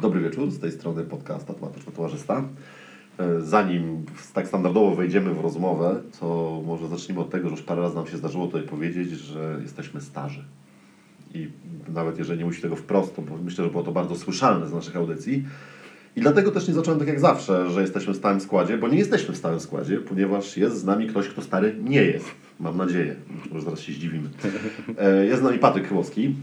[0.00, 2.42] Dobry wieczór, z tej strony podcast Tatuator Tatuażysta.
[3.18, 7.82] E, Zanim tak standardowo wejdziemy w rozmowę, to może zacznijmy od tego, że już parę
[7.82, 10.44] razy nam się zdarzyło tutaj powiedzieć, że jesteśmy starzy.
[11.34, 11.48] I
[11.88, 14.96] nawet jeżeli nie musi tego wprost, to myślę, że było to bardzo słyszalne z naszych
[14.96, 15.44] audycji.
[16.16, 18.98] I dlatego też nie zacząłem tak jak zawsze, że jesteśmy w stałym składzie, bo nie
[18.98, 22.26] jesteśmy w stałym składzie, ponieważ jest z nami ktoś, kto stary nie jest.
[22.60, 23.16] Mam nadzieję.
[23.52, 24.28] Może zaraz się zdziwimy.
[24.98, 26.34] E, Jest z nami Patryk Chyłowski.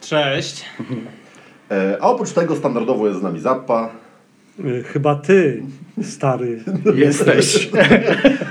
[0.00, 0.64] Cześć.
[1.72, 3.90] E, A oprócz tego standardowo jest z nami Zappa.
[4.64, 5.62] Y, Chyba ty,
[6.02, 6.64] stary.
[6.94, 7.70] Jesteś.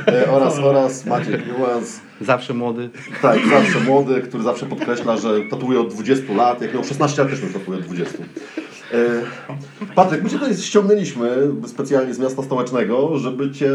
[0.08, 2.90] E, oraz, oraz Maciek Nuance, Zawsze młody.
[3.22, 7.32] tak, zawsze młody, który zawsze podkreśla, że tatuuje od 20 lat, jak miał 16 lat
[7.32, 8.18] też miał tatuuje od 20.
[8.94, 8.98] E,
[9.96, 11.30] Patryk, my Cię tutaj ściągnęliśmy
[11.68, 13.70] specjalnie z miasta stołecznego, żeby Cię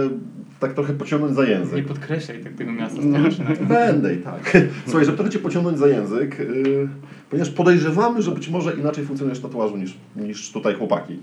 [0.60, 1.86] tak trochę pociągnąć za Nie język.
[1.86, 3.64] podkreślaj tak tego miasta stołecznego.
[3.64, 4.56] Będę i tak.
[4.84, 6.88] Słuchaj, żeby trochę Cię pociągnąć za język, y,
[7.30, 11.18] ponieważ podejrzewamy, że być może inaczej funkcjonujesz w tatuażu niż, niż tutaj chłopaki.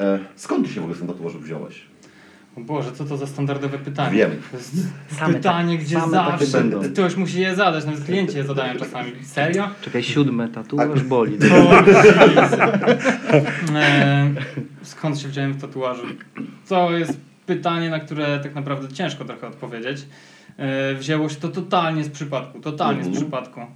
[0.00, 1.82] E, skąd Ty się w ogóle z tym tatuażem wziąłeś?
[2.56, 4.16] O Boże, co to za standardowe pytanie?
[4.16, 4.30] Wiem.
[4.50, 4.76] To jest
[5.18, 6.82] Same pytanie, tak- gdzie same zawsze będą.
[6.82, 9.12] ktoś musi je zadać, nawet klienci je zadają czasami.
[9.24, 9.68] Serio?
[9.82, 11.38] Czekaj, siódme, tatuaż boli.
[11.52, 11.72] O,
[13.74, 14.30] e,
[14.82, 16.02] skąd się wziąłem w tatuażu?
[16.68, 20.06] To jest pytanie, na które tak naprawdę ciężko trochę odpowiedzieć.
[20.56, 23.16] E, wzięło się to totalnie z przypadku, totalnie Mhm.
[23.16, 23.60] z przypadku.
[23.60, 23.66] E,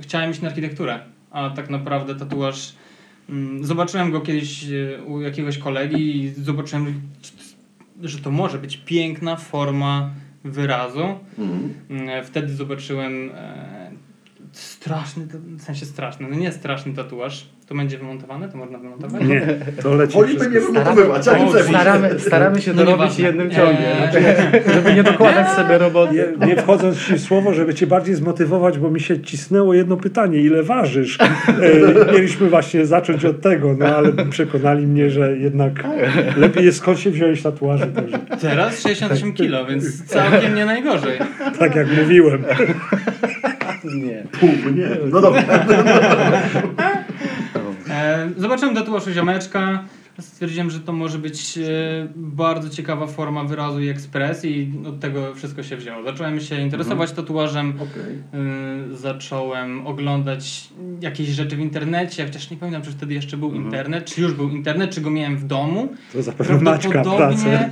[0.00, 2.72] chciałem iść na architekturę, a tak naprawdę tatuaż
[3.28, 7.00] mm, Zobaczyłem go kiedyś e, u jakiegoś kolegi i zobaczyłem,
[8.02, 10.10] że to może być piękna forma
[10.44, 11.18] wyrazu.
[11.38, 11.74] Mhm.
[11.90, 13.79] Mm, Wtedy zobaczyłem e,
[14.52, 15.26] straszny,
[15.58, 17.46] w sensie straszny, no nie straszny tatuaż.
[17.66, 18.48] To będzie wymontowane?
[18.48, 19.22] To można wymontować?
[19.22, 19.42] Nie,
[19.82, 21.62] to leci Wolimy nie a nie O.
[21.62, 23.82] Staramy, staramy się No to robić jednym ciągiem,
[24.14, 24.74] Eee.
[24.74, 26.34] żeby nie dokładać sobie roboty.
[26.40, 29.96] Nie, nie wchodząc ci w słowo, żeby cię bardziej zmotywować, bo mi się cisnęło jedno
[29.96, 31.18] pytanie, ile ważysz?
[31.20, 35.84] E, mieliśmy właśnie zacząć od tego, no ale przekonali mnie, że jednak
[36.36, 41.18] lepiej jest skąd się wziąć tatuaże, także Teraz 68 kilo, więc całkiem nie najgorzej.
[41.58, 42.44] tak jak mówiłem.
[43.84, 44.24] Nie.
[44.40, 44.88] Pół, nie.
[45.10, 45.42] No dobra.
[47.90, 49.84] E, zobaczyłem tatuaż u ziomeczka.
[50.20, 51.62] Stwierdziłem, że to może być e,
[52.16, 56.02] bardzo ciekawa forma wyrazu i ekspresji i od tego wszystko się wzięło.
[56.02, 58.40] Zacząłem się interesować tatuażem, Okej.
[58.92, 60.68] y, zacząłem oglądać
[61.00, 64.48] jakieś rzeczy w internecie, chociaż nie pamiętam, czy wtedy jeszcze był internet, czy już był
[64.48, 65.88] internet, czy go miałem w domu.
[66.12, 67.70] To zapewne Maćka pracę.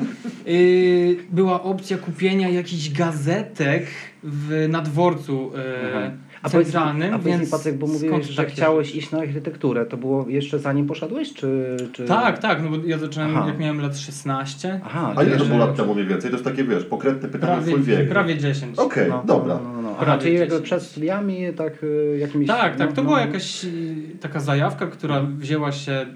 [1.30, 3.86] była opcja kupienia jakichś gazetek
[4.22, 5.60] w, na dworcu y,
[5.94, 6.10] Aha.
[6.42, 9.86] A centralnym, a więc Patryk, bo mówiłeś, że takie chciałeś iść na architekturę.
[9.86, 11.76] To było jeszcze zanim poszedłeś, czy...
[11.92, 12.04] czy...
[12.04, 13.46] Tak, tak, no bo ja zacząłem Aha.
[13.48, 14.80] jak miałem lat 16.
[14.84, 16.30] Aha, A ile to było lat temu mniej więcej?
[16.30, 18.08] To jest takie, wiesz, pokrętne pytanie o Prawie, twój wiek.
[18.08, 18.78] prawie 10.
[18.78, 19.60] Okej, no, dobra.
[19.64, 19.90] No, no, no.
[19.90, 22.48] Aha, Prawie czyli jakby przed studiami tak y, jakimiś...
[22.48, 23.26] Tak, tak, to no, była no.
[23.26, 26.06] jakaś y, taka zajawka, która wzięła się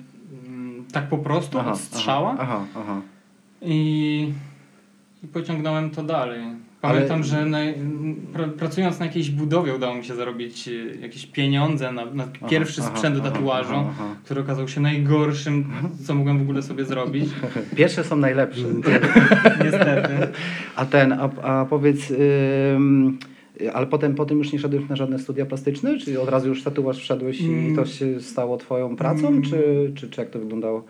[0.46, 3.00] mm, tak po prostu Aha, od strzała Aha, aha.
[3.62, 4.32] i,
[5.24, 6.42] i pociągnąłem to dalej.
[6.82, 7.58] Ale- Pamiętam, że na,
[8.32, 12.48] pra, pracując na jakiejś budowie udało mi się zarobić y, jakieś pieniądze na, na Aha,
[12.48, 15.64] pierwszy aha, sprzęt do tatuażu, aha, który okazał się najgorszym,
[16.06, 17.30] co mogłem w ogóle sobie zrobić.
[17.76, 18.62] Pierwsze są najlepsze.
[19.64, 20.12] Niestety.
[20.76, 22.12] A ten, a, a powiedz,
[23.74, 25.98] ale potem, potem już nie szedłeś na żadne studia plastyczne?
[25.98, 27.76] Czy od razu już tatuaż wszedłeś i Mm.
[27.76, 29.28] to się stało twoją pracą?
[29.28, 29.42] Mm.
[29.42, 30.84] Czy, czy, czy jak to wyglądało?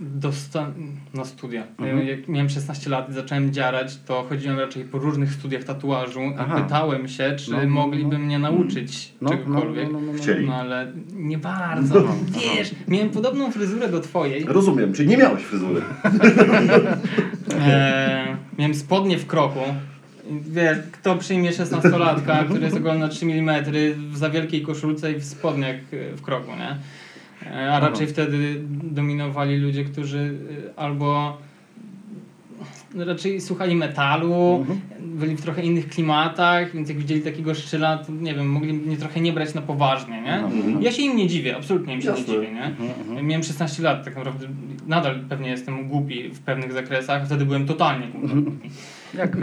[0.00, 0.72] Dosta-
[1.14, 1.66] na studia.
[1.78, 2.06] Mhm.
[2.06, 6.58] Jak miałem 16 lat i zacząłem dziarać, to chodziłem raczej po różnych studiach tatuażu Aha.
[6.58, 8.24] i pytałem się, czy No, no, mogliby no.
[8.24, 9.92] mnie nauczyć No, no, czegokolwiek.
[9.92, 10.18] no, no, no, no.
[10.18, 10.46] Chcieli.
[10.46, 12.04] No ale nie bardzo.
[12.56, 14.44] Wiesz, miałem podobną fryzurę do twojej.
[14.44, 15.80] Rozumiem, czyli nie miałeś fryzury.
[17.60, 19.60] E, miałem spodnie w kroku.
[20.50, 23.64] Wiesz, kto przyjmie 16-latka, który jest ogolony na 3 mm
[24.10, 26.76] w za wielkiej koszulce i w spodniach e, w kroku, nie?
[27.70, 30.34] A raczej wtedy dominowali ludzie, którzy
[30.76, 31.38] e, albo
[32.96, 34.80] raczej słuchali metalu, Mhm.
[35.00, 38.96] byli w trochę innych klimatach, więc jak widzieli takiego szczyla, to nie wiem, mogli mnie
[38.96, 40.34] trochę nie brać na poważnie, nie?
[40.34, 40.82] Mhm.
[40.82, 42.22] Ja się im nie dziwię, absolutnie im się Jasne.
[42.34, 42.64] nie dziwię, nie?
[42.64, 44.46] Mhm, Miałem 16 lat, tak naprawdę
[44.86, 48.34] nadal pewnie jestem głupi w pewnych zakresach, wtedy byłem totalnie głupi.
[49.14, 49.36] Jak,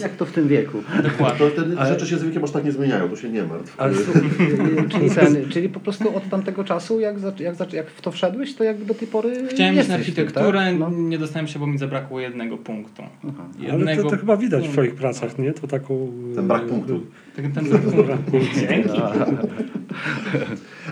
[0.00, 0.82] jak to w tym wieku?
[1.02, 1.38] Dokładnie.
[1.38, 3.74] To wtedy Ale- rzeczy się z wiekiem aż tak nie zmieniają, to się nie martw.
[3.80, 3.94] Ale
[4.92, 8.64] czyli, ten, czyli po prostu od tamtego czasu, jak, jak, jak w to wszedłeś, to
[8.64, 10.78] jakby do tej pory Chciałem iść na architekturę, tak?
[10.78, 10.90] No.
[10.90, 13.02] nie dostałem się, bo mi zabrakło jednego punktu.
[13.28, 13.48] Aha.
[13.72, 15.52] Ale to, to chyba widać w twoich pracach, nie?
[15.52, 16.12] To taką...
[16.34, 17.00] Ten brak punktu.
[17.36, 18.58] Ten, ten punkt.
[18.68, 19.00] Dzięki.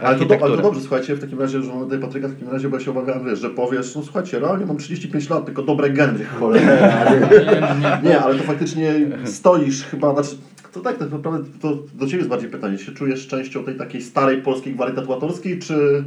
[0.02, 2.32] Ale to, do, ale to dobrze, słuchajcie, w takim razie, że mamy tutaj Patryka, w
[2.32, 5.44] takim razie, bo ja się obawiam, wiesz, że powiesz, no słuchajcie, realnie mam 35 lat,
[5.46, 7.05] tylko dobre geny, cholera.
[8.02, 8.94] Nie, nie, ale to faktycznie
[9.25, 10.37] stoisz chyba, znaczy,
[10.73, 13.76] to tak, tak naprawdę to do Ciebie jest bardziej pytanie, czy się czujesz częścią tej
[13.76, 16.05] takiej starej polskiej gwary tatuatorskiej, czy,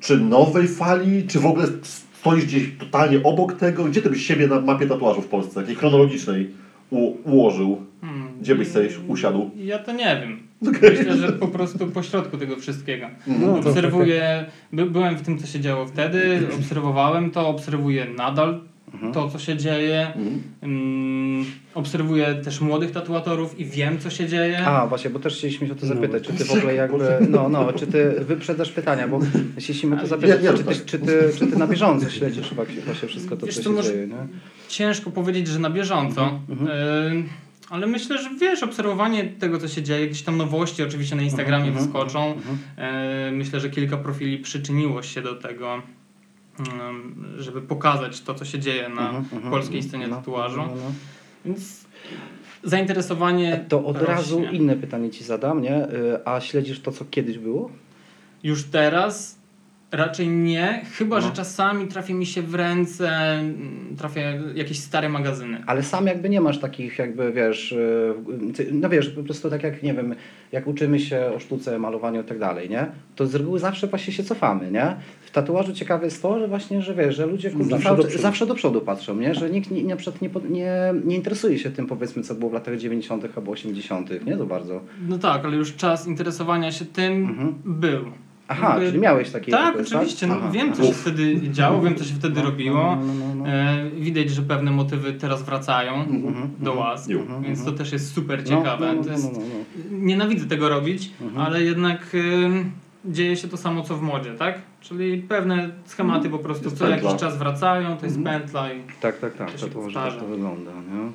[0.00, 3.84] czy nowej fali, czy w ogóle stoisz gdzieś totalnie obok tego?
[3.84, 6.50] Gdzie ty byś siebie na mapie tatuażu w Polsce, takiej chronologicznej,
[6.90, 7.78] u- ułożył?
[8.00, 8.29] Hmm.
[8.40, 9.50] Gdzie byś sobie usiadł?
[9.56, 10.38] Ja to nie wiem.
[10.82, 13.06] Myślę, że po prostu po środku tego wszystkiego.
[13.26, 18.60] No, Obserwuję, by, byłem w tym, co się działo wtedy, obserwowałem to, obserwuję nadal
[19.14, 20.06] to, co się dzieje.
[20.16, 20.42] Mhm.
[20.62, 21.44] Mm,
[21.74, 24.66] obserwuję też młodych tatuatorów i wiem, co się dzieje.
[24.66, 27.04] A, właśnie, bo też chcieliśmy się o to No, zapytać, czy ty w ogóle jakby,
[27.28, 29.20] no, no, czy ty wyprzedasz pytania, bo
[29.58, 30.84] chcieliśmy to zapytać, nie czy, rób ty, tak.
[30.84, 33.92] czy, ty, czy ty na bieżąco śledzisz właśnie właśnie wszystko to, Wiesz co się może-
[33.92, 34.14] dzieje, nie?
[34.68, 36.40] Ciężko powiedzieć, że na bieżąco.
[36.48, 36.70] Mhm,
[37.12, 37.28] Ym,
[37.70, 41.68] ale myślę, że wiesz, obserwowanie tego, co się dzieje, gdzieś tam nowości oczywiście na Instagramie
[41.68, 42.32] Mhm, wyskoczą.
[42.32, 42.58] mhm.
[43.26, 45.82] Yy, myślę, że kilka profili przyczyniło się do tego,
[46.60, 50.56] ym, żeby pokazać to, co się dzieje na Mhm, mhm, polskiej scenie no, tatuażu.
[50.56, 50.92] no, no.
[51.44, 51.84] Więc
[52.62, 54.58] zainteresowanie To od razu rośnie.
[54.58, 55.76] inne pytanie ci zadam, nie?
[55.88, 57.70] Y, A śledzisz to, co kiedyś było?
[58.42, 59.38] Już teraz
[59.92, 61.22] raczej nie, chyba No.
[61.26, 65.62] że czasami trafi mi się w ręce, mm, trafię jakieś stare magazyny.
[65.66, 68.14] Ale sam jakby nie masz takich jakby, wiesz, y,
[68.72, 70.14] no wiesz, po prostu tak jak, nie wiem,
[70.52, 72.86] jak uczymy się o sztuce, malowaniu i tak dalej, nie?
[73.16, 74.96] To z reguły zawsze właśnie się cofamy, nie?
[75.22, 78.22] W tatuażu ciekawe jest to, że właśnie, że wiesz, że ludzie Zawsze cały, do przodu.
[78.22, 79.34] zawsze do przodu patrzą, nie?
[79.34, 82.54] Że nikt nie, na przykład nie, nie, nie interesuje się tym, powiedzmy, co było w
[82.54, 83.24] latach 90.
[83.36, 84.36] albo 80., nie?
[84.36, 84.80] To bardzo.
[85.08, 87.54] No tak, ale już czas interesowania się tym Mhm.
[87.64, 88.04] był.
[88.52, 90.26] Aha, Jakby- czyli miałeś taki Tak, okres, oczywiście.
[90.26, 92.96] No, Aha, wiem, co się wtedy działo, wiem, co się wtedy No, robiło.
[92.96, 93.46] no, no, no, no.
[93.48, 96.22] E, widać, że pewne motywy teraz wracają Mhm,
[96.58, 98.86] do mhm, łask, mhm, więc to też jest super No, ciekawe.
[98.86, 99.98] no, no, to no, jest, no, no.
[99.98, 101.46] Nienawidzę tego robić, Mhm.
[101.46, 102.70] ale jednak ym,
[103.04, 104.58] dzieje się to samo, co w modzie, tak?
[104.80, 107.08] Czyli pewne schematy po prostu Jest co pętla.
[107.10, 108.40] jakiś czas wracają, to jest Mhm.
[108.40, 109.50] pętla i Tak, tak, tak.
[109.52, 111.10] To się Tatuaż tak to wygląda, nie?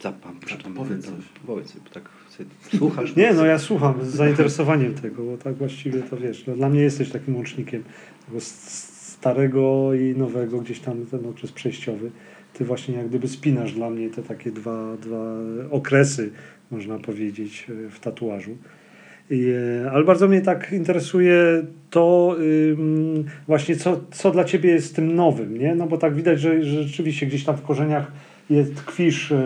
[0.00, 0.74] Zapam, przytem.
[0.74, 1.24] powiedz coś.
[1.46, 3.16] Powiedz, tak sobie słuchasz.
[3.16, 6.80] Nie, no ja słucham z zainteresowaniem tego, bo tak właściwie to wiesz, no, dla mnie
[6.80, 7.84] jesteś takim łącznikiem
[8.26, 12.10] tego starego i nowego, gdzieś tam ten okres przejściowy.
[12.52, 15.34] Ty właśnie jak gdyby spinasz dla mnie te takie dwa, dwa
[15.70, 16.30] okresy,
[16.70, 18.56] można powiedzieć, e, w tatuażu.
[19.30, 19.52] I,
[19.84, 22.36] e, ale bardzo mnie tak interesuje to
[22.70, 25.74] ym, właśnie, co, co dla ciebie jest tym nowym, nie?
[25.74, 28.12] No bo tak widać, że, że rzeczywiście gdzieś tam w korzeniach
[28.50, 29.36] jest, tkwisz e,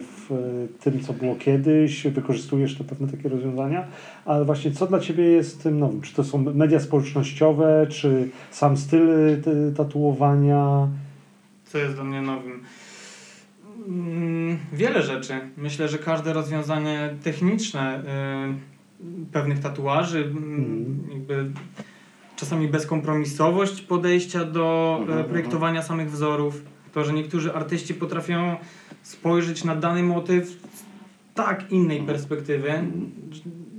[0.00, 3.86] w e, tym, co było kiedyś, wykorzystujesz te pewne takie rozwiązania,
[4.24, 6.00] ale właśnie co dla ciebie jest tym nowym?
[6.00, 10.88] Czy to są media społecznościowe, czy sam styl e, tatuowania?
[11.64, 12.60] co jest dla mnie nowym.
[13.88, 15.34] Mm, Wiele rzeczy.
[15.56, 18.02] Myślę, że każde rozwiązanie techniczne
[19.32, 21.50] pewnych tatuaży, mm, jakby
[22.36, 26.62] czasami bezkompromisowość podejścia do Mhm, e, projektowania samych wzorów,
[26.92, 28.56] to, że niektórzy artyści potrafią
[29.02, 30.54] spojrzeć na dany motyw z
[31.34, 32.72] tak innej perspektywy.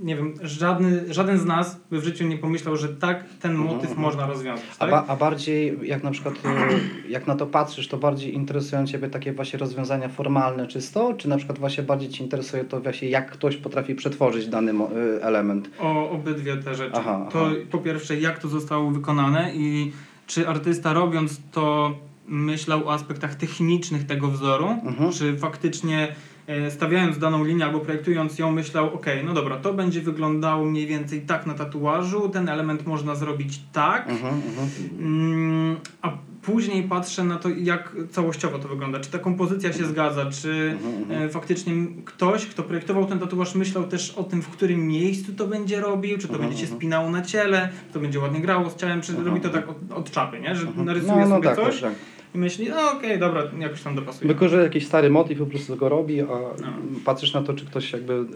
[0.02, 3.90] Nie wiem, żadny, żaden z nas by w życiu nie pomyślał, że tak ten motyw
[3.90, 4.00] Mhm.
[4.00, 4.64] można rozwiązać.
[4.74, 4.90] A, Tak?
[4.90, 9.08] ba, a bardziej, jak na przykład, y, jak na to patrzysz, to bardziej interesują Ciebie
[9.08, 13.30] takie właśnie rozwiązania formalne czysto, czy na przykład właśnie bardziej Ci interesuje to właśnie, jak
[13.30, 15.70] ktoś potrafi przetworzyć dany y, element?
[15.80, 16.96] O obydwie te rzeczy.
[16.96, 17.54] Aha, to aha.
[17.70, 19.92] po pierwsze, jak to zostało wykonane i
[20.26, 21.94] czy artysta robiąc to
[22.26, 25.12] myślał o aspektach technicznych tego wzoru, Mhm.
[25.12, 26.14] czy faktycznie
[26.46, 30.86] e, stawiając daną linię albo projektując ją myślał, ok, no dobra, to będzie wyglądało mniej
[30.86, 34.68] więcej tak na tatuażu, ten element można zrobić tak, Mhm, mhm.
[34.98, 36.12] Mm, a
[36.42, 39.00] później patrzę na to, jak całościowo to wygląda.
[39.00, 41.22] Czy ta kompozycja się zgadza, czy Mhm, mhm.
[41.22, 41.72] e, faktycznie
[42.04, 46.18] ktoś, kto projektował ten tatuaż, myślał też o tym, w którym miejscu to będzie robił,
[46.18, 49.00] czy to Mhm, będzie się spinało na ciele, czy to będzie ładnie grało z ciałem,
[49.00, 50.56] czy robi to tak od, od czapy, nie?
[50.56, 51.98] że narysuje sobie tak, coś tak, tak.
[52.34, 54.28] I myśli, no okej, dobra, jakoś tam dopasuje.
[54.28, 56.66] Wykorzystuje jakiś stary motyw, po prostu go robi, a No.
[57.04, 58.26] patrzysz na to, czy ktoś jakby y,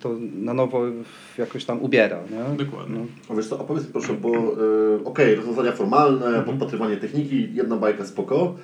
[0.00, 0.82] to na nowo
[1.38, 2.64] jakoś tam ubiera, nie?
[2.64, 2.96] Dokładnie.
[2.98, 3.06] No.
[3.30, 4.28] A wiesz co, opowiedz proszę, bo
[4.98, 8.54] y, okej, rozwiązania formalne, podpatrywanie techniki, jedna bajka spoko.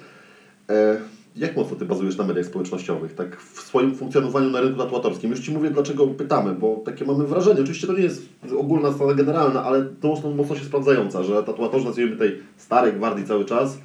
[0.71, 1.01] E,
[1.37, 5.31] jak mocno ty bazujesz na mediach społecznościowych, tak w swoim funkcjonowaniu na rynku tatuatorskim?
[5.31, 8.29] Już ci mówię, dlaczego pytamy, bo takie mamy wrażenie, oczywiście to nie jest
[8.59, 13.25] ogólna strona generalna, ale to mocno, mocno się sprawdzająca, że tatuatorzy, nazwijmy tej starej gwardii
[13.27, 13.79] cały czas,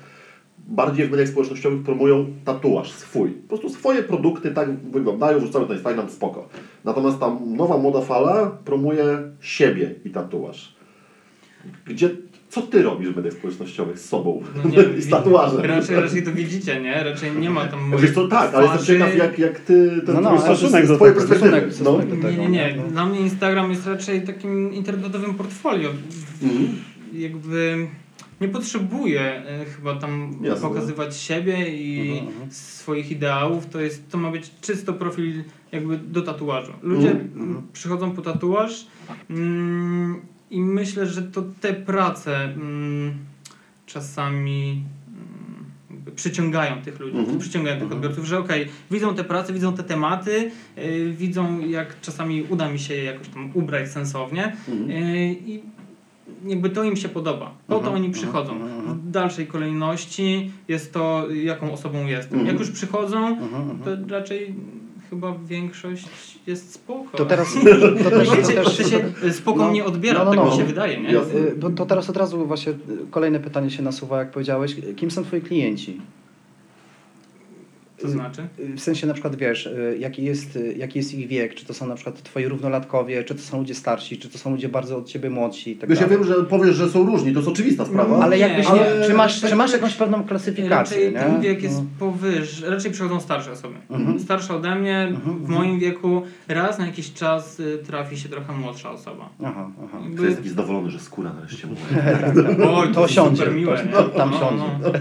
[0.71, 3.29] bardziej w mediach społecznościowych promują tatuaż swój.
[3.31, 6.49] Po prostu swoje produkty tak wyglądają, wrzucają na Instagram, spoko.
[6.85, 9.05] Natomiast ta nowa moda fala promuje
[9.41, 10.75] siebie i tatuaż.
[11.85, 12.09] Gdzie,
[12.49, 15.61] co ty robisz w mediach społecznościowych z sobą No nie, i z tatuażem?
[15.61, 17.03] Raczej, raczej to widzicie, nie?
[17.03, 20.21] Raczej nie ma tam Wiesz co, tak, ale jestem ciekaw jak, jak ty ten No,
[20.21, 21.71] no, stosunek do perspektywy.
[21.71, 21.97] stosunek- No.
[22.15, 22.75] Nie, tego, nie, nie.
[22.77, 22.83] no.
[22.91, 25.89] Dla mnie Instagram jest raczej takim internetowym portfolio.
[26.43, 26.67] Mhm.
[27.13, 27.87] Jakby
[28.41, 30.67] nie potrzebuję e, chyba tam Jasne.
[30.69, 32.51] pokazywać siebie i Mhm, mhm.
[32.51, 33.65] swoich ideałów.
[33.69, 36.71] To, jest, to ma być czysto profil jakby do tatuażu.
[36.81, 38.87] Ludzie Mhm, mm, przychodzą po tatuaż
[39.29, 43.13] mm, I myślę, że to te prace mm,
[43.85, 44.83] czasami
[45.89, 47.39] mm, przyciągają tych ludzi, Mhm.
[47.39, 48.01] przyciągają tych Mhm.
[48.01, 52.79] odbiorców, że okej, widzą te prace, widzą te tematy, yy, widzą jak czasami uda mi
[52.79, 54.89] się je jakoś tam ubrać sensownie Mhm.
[54.89, 55.63] yy, i
[56.45, 57.51] jakby to im się podoba.
[57.67, 58.51] Po to Mhm, oni mhm, przychodzą.
[58.53, 62.39] mhm, W dalszej kolejności jest to, jaką osobą jestem.
[62.39, 62.47] Mhm.
[62.47, 63.79] Jak już przychodzą, Mhm, mhm.
[64.07, 64.55] to raczej
[65.09, 66.05] chyba większość
[66.47, 67.17] jest spoko.
[67.17, 67.53] To teraz,
[68.03, 70.51] to też, to Wiecie, też w sensie spoko no, nie odbiera, no, no, tak no.
[70.51, 71.17] mi się wydaje, nie?
[71.17, 72.73] Y, Bo to teraz od razu właśnie
[73.11, 74.75] kolejne pytanie się nasuwa, jak powiedziałeś.
[74.95, 76.01] Kim są twoi klienci?
[78.01, 78.41] To znaczy?
[78.59, 81.65] Y, W sensie na przykład wiesz, y, jaki jest, y, jaki jest ich wiek, czy
[81.65, 84.69] to są na przykład twoi równolatkowie, czy to są ludzie starsi, czy to są ludzie
[84.69, 86.25] bardzo od ciebie młodsi tak Wiesz, ja dalej.
[86.25, 88.17] wiem, że powiesz, że są różni, to jest oczywista sprawa.
[88.17, 91.19] No, Ale Nie, jakbyś ale- nie, czy, masz, czy masz jakąś pewną klasyfikację, Raczej nie?
[91.19, 91.85] ten wiek jest No.
[91.99, 93.75] powyższy, raczej przychodzą starsze osoby.
[93.89, 94.19] Mhm.
[94.19, 95.59] Starsze ode mnie, Mhm, w mhm.
[95.59, 99.29] moim wieku, raz na jakiś czas y, trafi się trochę młodsza osoba.
[99.43, 99.97] Aha, aha.
[100.01, 101.81] To Jakby- jest taki zadowolony, że skóra nareszcie mówi.
[102.75, 104.63] Oj, To jest siądzie, super miłe, to- tam No, siądzie.
[104.83, 104.91] no.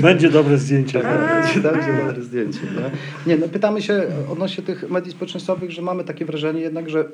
[0.00, 0.83] Będzie dobre zdjęcie.
[0.92, 2.60] Będzie tam się dobre zdjęcie.
[2.76, 2.90] Nie?
[3.34, 7.04] nie, no pytamy się odnośnie tych mediów społecznościowych, że mamy takie wrażenie jednak, że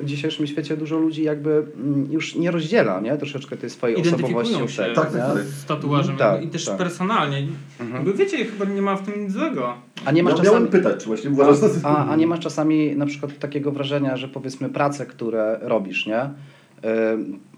[0.00, 3.16] w dzisiejszym świecie dużo ludzi jakby mm, już nie rozdziela, nie?
[3.16, 4.76] Troszeczkę tej swojej Identyfikują osobowości.
[4.76, 5.38] się Tak, tak, tak.
[5.42, 6.76] z tatuażem Tak, i też tak.
[6.76, 7.46] personalnie.
[7.80, 8.06] Mhm.
[8.06, 9.74] Jakby wiecie, chyba nie ma w tym nic złego.
[10.04, 10.68] A nie masz Ja czasami...
[10.68, 11.70] pytać, czy właśnie uważasz.
[11.82, 16.30] A, a nie masz czasami na przykład takiego wrażenia, że powiedzmy prace, które robisz, nie?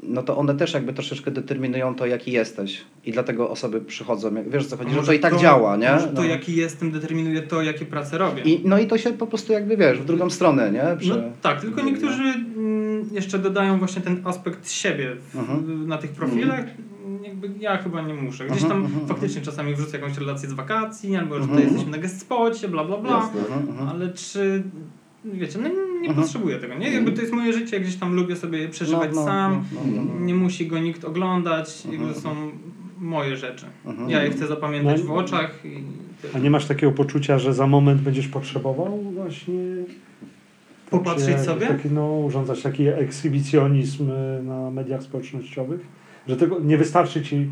[0.03, 2.81] No to one też jakby troszeczkę determinują to, jaki jesteś.
[3.05, 4.31] I dlatego osoby przychodzą.
[4.49, 5.93] Wiesz co chodzi, że to i tak działa, nie?
[5.93, 6.25] Może to No.
[6.25, 8.43] jaki jestem determinuje to, jakie prace robię.
[8.43, 10.97] I, no i to się po prostu jakby wiesz, w drugą stronę, nie?
[10.99, 11.09] Przy...
[11.09, 15.89] No tak, tylko niektórzy mm, jeszcze dodają właśnie ten aspekt siebie w, Mhm.
[15.89, 16.65] na tych profilach.
[17.23, 18.47] Jakby ja chyba nie muszę.
[18.47, 21.63] Gdzieś Mhm, tam mhm, faktycznie czasami wrzucę jakąś relację z wakacji, albo że Mhm, tutaj
[21.63, 21.75] mhm.
[21.75, 23.11] jesteśmy na guest spocie, bla bla bla.
[23.17, 23.41] Jasne.
[23.41, 23.89] Mhm, mhm.
[23.89, 24.63] Ale czy
[25.25, 26.15] wiecie, no nie Mhm.
[26.27, 26.91] potrzebuję tego, nie?
[26.91, 29.65] Jakby to jest moje życie, gdzieś tam lubię sobie przeżywać No, no, sam.
[29.73, 30.21] no, no, no.
[30.27, 32.15] Nie musi go nikt oglądać, Mhm.
[32.15, 32.35] to są
[32.99, 33.67] moje rzeczy.
[33.87, 34.11] Mhm.
[34.11, 35.83] Ja je chcę zapamiętać No w oczach i.
[36.35, 39.55] A nie masz takiego poczucia, że za moment będziesz potrzebował właśnie
[40.91, 41.67] Popatrzeć sobie?
[41.67, 45.81] Taki, no, urządzać taki ekshibicjonizm y, na mediach społecznościowych,
[46.29, 47.47] że tego nie wystarczy ci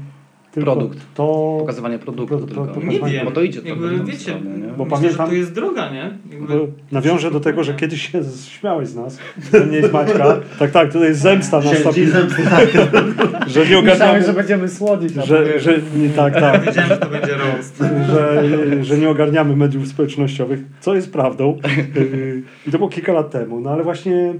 [0.64, 0.98] Produkt.
[1.14, 1.56] to.
[1.60, 2.80] Pokazywanie produktu Pro- pro- tylko.
[2.80, 4.66] pro- Nie Bo wiem, Bo to idzie jakby wiecie, stronę, nie?
[4.66, 6.10] Bo myślę, pamiętam- że to jest droga, nie?
[6.32, 6.54] Jakby...
[6.92, 9.18] Nawiążę do tego, że kiedyś się śmiałeś z nas,
[9.52, 10.36] że nie jest Maćka.
[10.58, 12.04] Tak, tak, tutaj jest zemsta na stopniu,
[13.46, 15.12] że nie ogarniamy, będziemy słodzić.
[15.12, 16.64] że, że nie tak, tak.
[16.64, 17.82] Wiedziałem, że to będzie roast.
[18.12, 18.44] że,
[18.84, 21.58] że nie ogarniamy mediów społecznościowych, co jest prawdą.
[21.94, 23.60] Yy, I to było kilka lat temu.
[23.60, 24.34] No ale właśnie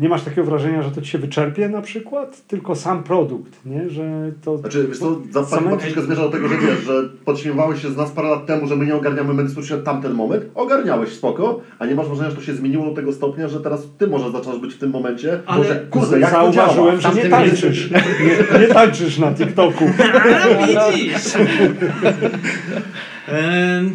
[0.00, 3.90] nie masz takiego wrażenia, że to ci się wyczerpie na przykład, tylko sam produkt, nie?
[3.90, 4.58] Że to...
[4.58, 7.90] Znaczy, wiesz co, za Same- chyba troszkę zmierza do tego, że wiesz, że podśmiewałeś się
[7.90, 10.44] z nas parę lat temu, że my nie ogarniamy w tamten moment.
[10.54, 13.88] Ogarniałeś spoko, a nie masz wrażenia, że to się zmieniło do tego stopnia, że teraz
[13.98, 16.30] ty może zaczynasz być w tym momencie, Ale- może kurde, jak?
[16.30, 17.90] Zauważyłem, że nie tańczysz.
[17.90, 19.84] Nie, nie tańczysz na TikToku.
[20.78, 21.32] A, widzisz!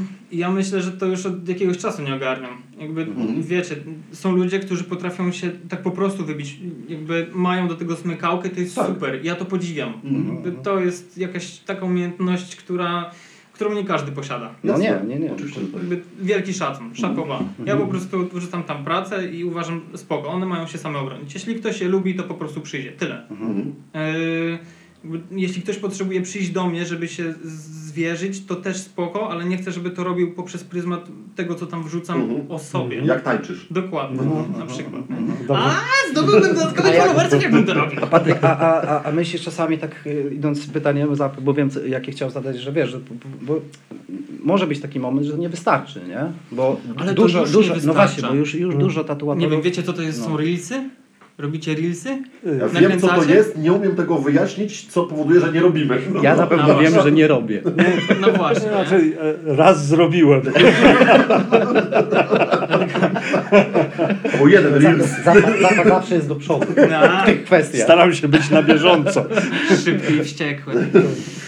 [0.32, 2.52] Ja myślę, że to już od jakiegoś czasu nie ogarniam.
[2.80, 3.44] Jakby, Mhm.
[3.44, 3.76] wiecie,
[4.12, 6.58] są ludzie, którzy potrafią się tak po prostu wybić.
[6.90, 8.88] Jakby mają do tego smykałkę, to jest Tak.
[8.88, 9.20] super.
[9.26, 9.94] Ja to podziwiam.
[10.04, 10.56] Mhm.
[10.64, 13.12] To jest jakaś taka umiejętność, która,
[13.54, 14.56] którą nie każdy posiada.
[14.64, 15.08] No nie, Jasne.
[15.10, 15.34] nie, nie.
[15.34, 15.74] Oczywiście, tak.
[15.74, 17.44] Jakby wielki szacun, szapowa.
[17.66, 21.34] Ja po prostu wrzucam tam pracę i uważam spoko, one mają się same obronić.
[21.34, 22.92] Jeśli ktoś je lubi, to po prostu przyjdzie.
[22.92, 23.28] Tyle.
[23.30, 23.74] Mhm.
[25.04, 29.46] Jakby jeśli ktoś potrzebuje przyjść do mnie, żeby się z- zwierzyć, to też spoko, ale
[29.46, 32.52] nie chcę, żeby to robił poprzez pryzmat tego, co tam wrzucam Mhm.
[32.52, 32.98] o sobie.
[32.98, 33.68] Jak tańczysz?
[33.72, 34.60] Dokładnie, Mhm.
[34.60, 35.02] na przykład.
[35.48, 35.64] Dobrze.
[35.64, 38.00] A, zdobyłbym dodatkowych A jak- followersów, jakbym to robił.
[38.04, 41.10] A Patryk, a, a, a, myślisz czasami tak y, idąc z pytaniem,
[41.42, 43.62] bo wiem co- jakie chciał zadać, że wiesz, że bo, bo
[44.44, 46.20] może być taki moment, że to nie wystarczy, nie?
[46.52, 48.80] Bo Ale to dużo, dużo, no właśnie, bo już, już Mm.
[48.88, 49.42] dużo tatuatorów...
[49.42, 50.26] Nie wiem, wiecie co to jest, No.
[50.26, 50.90] są reelsy?
[51.38, 52.10] Robicie reelsy?
[52.60, 55.98] Ja wiem, co to jest, nie umiem tego wyjaśnić, co powoduje, że nie robimy.
[56.22, 57.02] Ja na pewno No wiem, właśnie.
[57.02, 57.62] że nie robię.
[58.22, 58.66] No właśnie.
[58.66, 58.72] nie?
[58.72, 59.18] Znaczy,
[59.50, 60.42] e, raz zrobiłem.
[64.40, 65.24] Bo jeden reels.
[65.24, 67.82] Zapach zawsze jest do przodu No, w tych kwestiach.
[67.82, 69.26] Staram się być na bieżąco.
[69.84, 70.74] szybki i wściekły.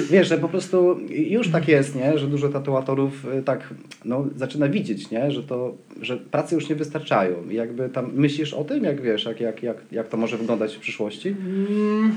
[0.10, 2.18] Wiesz, że po prostu już tak jest, nie?
[2.18, 3.74] że dużo tatuatorów y, tak
[4.06, 5.32] no, zaczyna widzieć, nie?
[5.32, 7.50] Że, to, że prace już nie wystarczają.
[7.50, 10.80] Jakby tam myślisz o tym, jak wiesz, jak, jak, jak, jak to może wyglądać w
[10.80, 11.30] przyszłości?
[11.30, 12.14] Mm,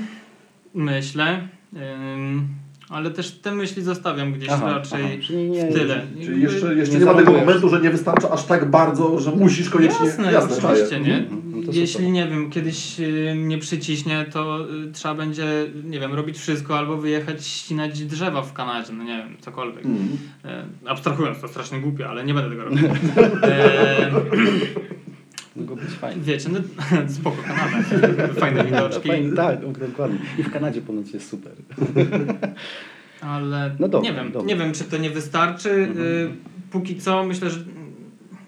[0.73, 2.47] Myślę, ym,
[2.93, 6.01] ale też te myśli zostawiam gdzieś raczej czyli nie, w tyle.
[6.21, 9.31] Czyli jeszcze, jeszcze Nie nie, ma tego momentu, że nie wystarcza aż tak bardzo, że
[9.31, 10.05] musisz koniecznie...
[10.05, 11.01] Jasne, jasne oczywiście, czaję.
[11.01, 11.17] nie?
[11.17, 12.09] Mhm, no Jeśli, super.
[12.09, 15.45] nie wiem, kiedyś y, mnie przyciśnie, to y, trzeba będzie,
[15.83, 19.85] nie wiem, robić wszystko albo wyjechać ścinać drzewa w Kanadzie, no nie wiem, cokolwiek.
[19.85, 20.17] Mhm.
[20.45, 22.89] E, abstrahując, to strasznie głupie, ale nie będę tego robił.
[23.43, 24.11] E,
[25.55, 26.21] Mogło być fajnie.
[26.21, 26.59] Wiecie, no
[27.15, 28.33] spoko, Kanada.
[28.39, 29.07] Fajne widoczki.
[29.07, 30.19] Fajnie, tak, dokładnie.
[30.39, 31.51] I w Kanadzie ponoć jest super.
[33.21, 34.47] Ale No dobra, nie wiem, dobra.
[34.47, 35.71] nie wiem, czy to nie wystarczy.
[35.71, 35.97] Mhm.
[36.07, 36.29] Y,
[36.71, 37.59] Póki co myślę, że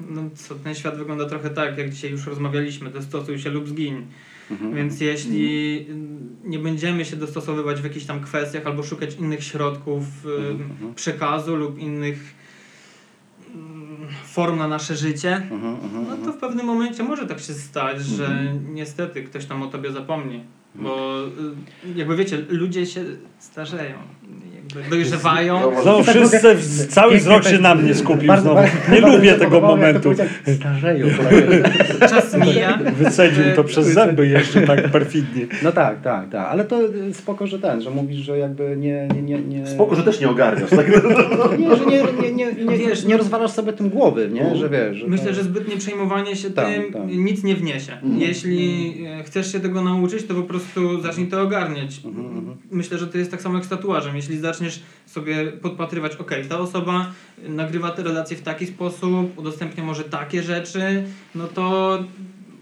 [0.10, 4.06] no, co, ten świat wygląda trochę tak, jak dzisiaj już rozmawialiśmy, dostosuj się lub zgiń.
[4.52, 4.76] Mhm.
[4.76, 5.86] Więc jeśli
[6.44, 11.56] nie będziemy się dostosowywać w jakichś tam kwestiach albo szukać innych środków y, Mhm, przekazu
[11.56, 12.36] lub innych
[14.24, 18.02] form na nasze życie, Mhm, mhm, no to w pewnym momencie może tak się stać,
[18.06, 20.44] że niestety ktoś tam o tobie zapomni.
[20.76, 21.20] Bo
[21.86, 23.04] y, jakby wiecie, ludzie się
[23.40, 23.98] starzeją,
[24.90, 25.82] dojrzewają.
[25.82, 28.56] Znowu wszyscy, cały wzrok się na mnie skupił Bardzo- znowu.
[28.56, 30.12] bardzo- Nie lubię tego momentu.
[30.60, 31.08] Starzeją.
[32.10, 32.80] Czas mija.
[32.98, 35.48] Wycedził to przez zęby jeszcze tak perfidnie.
[35.64, 36.48] No tak, tak, tak.
[36.48, 39.08] Ale to y, spoko, że ten, że mówisz, że jakby nie...
[39.16, 39.68] nie, nie, nie...
[39.68, 40.70] Spoko, że też nie ogarniasz.
[40.70, 40.88] Tak?
[41.60, 44.44] Nie, że nie, nie, nie, nie, Wiesz, nie rozwalasz sobie tym głowy, nie?
[44.44, 44.56] No.
[44.56, 44.98] Że wiesz...
[44.98, 45.34] Że Myślę, to...
[45.34, 47.02] że zbytnie przejmowanie się Tak, tym tak.
[47.08, 47.94] nic nie wniesie.
[47.94, 48.20] Mhm.
[48.20, 52.02] Jeśli e, chcesz się tego nauczyć, to po prostu zacznij to ogarniać.
[52.06, 52.58] Mhm, mhm.
[52.72, 54.16] Myślę, że to jest tak samo jak z tatuażem.
[54.16, 54.65] Jeśli zaczniesz
[55.06, 57.12] sobie podpatrywać, ok, ta osoba
[57.48, 61.04] nagrywa te relacje w taki sposób, udostępnia może takie rzeczy,
[61.36, 61.98] no to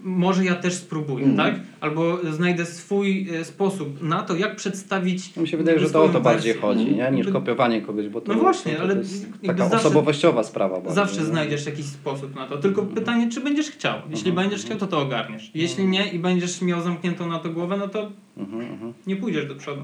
[0.06, 1.54] może ja też spróbuję, Mhm.
[1.54, 1.62] tak?
[1.80, 5.36] Albo znajdę swój e, sposób na to, jak przedstawić.
[5.36, 6.68] Mi się wydaje, że to o to bardziej wersję.
[6.68, 7.10] chodzi, nie?
[7.10, 10.42] niż Jakby kopiowanie kogoś, bo to, No właśnie, to, ale to jest taka zawsze- osobowościowa
[10.44, 10.74] sprawa.
[10.76, 11.26] bardziej, Zawsze nie?
[11.26, 12.56] znajdziesz jakiś sposób na to.
[12.58, 13.98] Tylko pytanie, czy będziesz chciał.
[14.10, 14.48] Jeśli Mhm.
[14.48, 15.50] będziesz chciał, to to ogarniesz.
[15.54, 18.92] Jeśli nie i będziesz miał zamkniętą na to głowę, no to Mhm, mhm.
[19.06, 19.82] nie pójdziesz do przodu.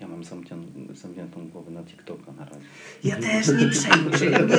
[0.00, 2.60] Ja mam zamkniętą, zamkniętą głowę na TikToka na razie.
[3.04, 4.54] Ja też nie przejmuję się, jakby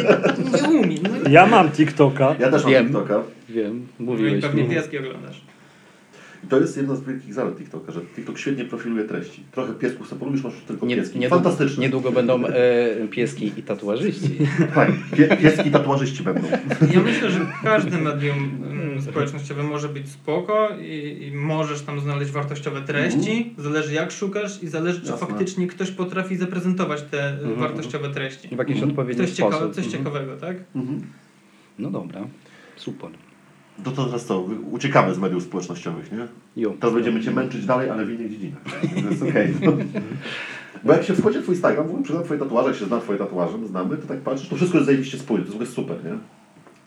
[0.73, 1.03] nie umiem.
[1.23, 2.35] No, Ja mam TikToka.
[2.39, 2.85] Ja też mam Wiem.
[2.85, 3.23] TikToka.
[3.49, 4.69] Wiem, i mówiłeś pewnie mi.
[4.69, 5.41] pieski oglądasz.
[6.43, 9.43] I to jest jedna z wielkich zalet TikToka, że TikTok świetnie profiluje treści.
[9.51, 11.19] Trochę piesków sobie polubisz, masz tylko Nie, pieski.
[11.19, 11.81] nie, Fantastyczne.
[11.83, 14.37] Niedługo będą e, pieski i tatuażyści.
[14.73, 14.95] Fajnie.
[15.17, 16.41] Pie, pieski tatuażyści będą.
[16.93, 18.49] Ja myślę, że każde medium
[19.01, 23.53] mm, społecznościowe może być spoko i, i możesz tam znaleźć wartościowe treści.
[23.57, 25.27] Zależy jak szukasz i zależy, czy Jasne.
[25.27, 27.55] faktycznie ktoś potrafi zaprezentować te Mhm.
[27.59, 28.47] wartościowe treści.
[28.47, 28.89] W jakiś Mhm.
[28.89, 29.73] odpowiedni Coś, ciekawe, sposób.
[29.75, 30.03] coś Mhm.
[30.03, 30.57] ciekawego, tak?
[30.75, 31.01] Mhm.
[31.79, 32.21] No dobra,
[32.75, 33.09] super.
[33.83, 34.41] To, to teraz co?
[34.71, 36.27] Uciekamy z mediów społecznościowych, nie?
[36.55, 36.73] Jo.
[36.79, 38.61] Teraz będziemy Cię męczyć dalej, ale w innych dziedzinach.
[39.03, 39.53] To jest okej.
[39.61, 39.71] no.
[40.83, 43.19] Bo jak się wchodzi w Twój Instagram, w ogóle Twoje tatuaże, jak się zna Twoje
[43.19, 46.11] tatuaże, znamy, to tak patrzysz, to wszystko jest zajebiście spójne, to jest w ogóle super,
[46.11, 46.17] nie?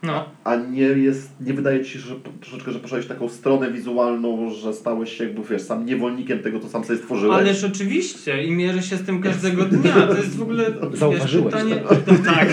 [0.02, 0.24] No.
[0.44, 4.74] A nie jest, nie wydaje Ci się, że troszeczkę, że poszedłeś taką stronę wizualną, że
[4.74, 7.38] stałeś się jakby, wiesz, sam niewolnikiem tego, co sam sobie stworzyłeś.
[7.38, 10.06] Ależ oczywiście i mierzę się z tym każdego dnia.
[10.06, 11.82] To jest w ogóle Zauważyłeś pytanie...
[12.06, 12.48] No, tak.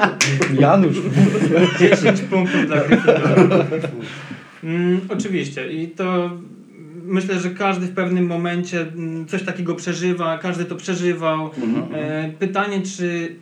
[0.60, 0.96] Janusz.
[1.80, 3.64] 10 punktów dla Gryffindora.
[4.64, 6.30] Mm, oczywiście i to
[7.04, 11.50] myślę, że każdy w pewnym momencie mm, coś takiego przeżywa, każdy to przeżywał.
[11.62, 11.86] Mhm.
[11.94, 13.36] E, pytanie, czy,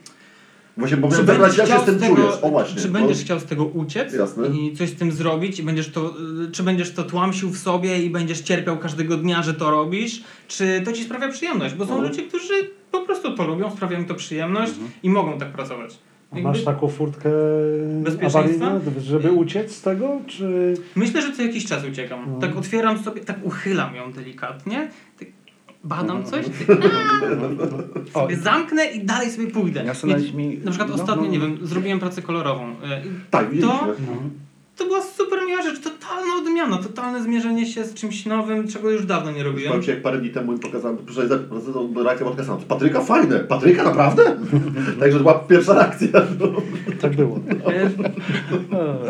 [0.76, 2.35] Właśnie, bo czy zapytać, jak się z tym tego, czujesz?
[2.42, 2.82] O właśnie.
[2.82, 4.48] czy bo- będziesz chciał z tego uciec Jasne.
[4.48, 6.14] i coś z tym zrobić i będziesz to,
[6.48, 10.22] y, czy będziesz to tłamsił w sobie i będziesz cierpiał każdego dnia, że to robisz,
[10.48, 12.11] czy to ci sprawia przyjemność, bo są Mhm.
[12.11, 12.54] ludzie, którzy
[12.90, 15.98] po prostu to lubią, sprawia im to przyjemność i mogą tak pracować.
[16.32, 17.30] Jakby- Masz taką furtkę
[18.02, 18.38] Bezpieczeństwa?
[18.38, 20.74] awaryjną, żeby uciec z tego, czy...
[20.96, 22.24] Myślę, że co jakiś czas uciekam.
[22.32, 22.38] No.
[22.38, 24.90] Tak otwieram sobie, tak uchylam ją delikatnie,
[25.85, 26.79] badam coś, tak,
[28.14, 29.85] O, sobie zamknę i dalej sobie pójdę.
[29.85, 30.59] Nasunąłeś mi...
[30.64, 31.31] Na przykład no, ostatnio, no.
[31.31, 32.71] nie wiem, zrobiłem pracę kolorową.
[32.71, 33.47] i Tak.
[33.61, 33.87] To, No.
[34.77, 39.07] to była super miła rzecz, totalna odmiana, totalne zmierzenie się z czymś nowym, czego już
[39.07, 39.68] dawno nie robiłem.
[39.68, 40.97] Powiem Ci, jak parę dni temu pokazałem,
[41.29, 41.38] za-
[42.03, 42.59] reakcja była taka sama.
[42.68, 43.38] Patryka fajne.
[43.40, 44.37] Patryka naprawdę?
[45.01, 46.09] Także to była pierwsza reakcja.
[46.40, 46.47] No.
[47.01, 47.40] Tak było.
[47.66, 47.90] E,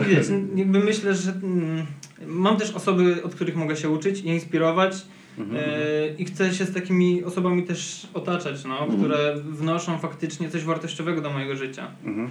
[0.09, 1.87] Wiesz, jakby myślę, że mm,
[2.27, 5.05] mam też osoby, od których mogę się uczyć i inspirować.
[5.39, 5.59] Mhm.
[5.65, 8.99] E, I chcę się z takimi osobami też otaczać, no, Mhm.
[9.01, 11.87] które wnoszą faktycznie coś wartościowego do mojego życia.
[12.05, 12.31] Mhm.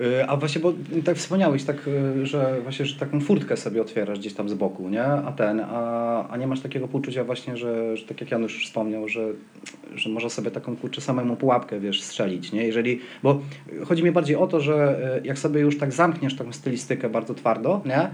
[0.00, 0.72] Y, A właśnie, bo
[1.04, 1.76] tak wspomniałeś, tak,
[2.22, 5.04] y, że właśnie, że taką furtkę sobie otwierasz gdzieś tam z boku, nie?
[5.04, 8.66] A ten, a, a nie masz takiego poczucia właśnie, że, że tak jak Janusz już
[8.66, 9.28] wspomniał, że,
[9.94, 12.66] że może sobie taką kurczę samemu pułapkę, wiesz, strzelić, nie?
[12.66, 13.40] Jeżeli, bo
[13.86, 17.80] chodzi mi bardziej o to, że jak sobie już tak zamkniesz taką stylistykę bardzo twardo,
[17.86, 18.10] nie?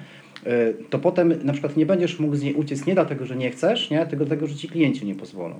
[0.46, 3.50] Y, To potem na przykład nie będziesz mógł z niej uciec nie dlatego, że nie
[3.50, 4.06] chcesz, nie?
[4.06, 5.54] tylko dlatego, że ci klienci nie pozwolą.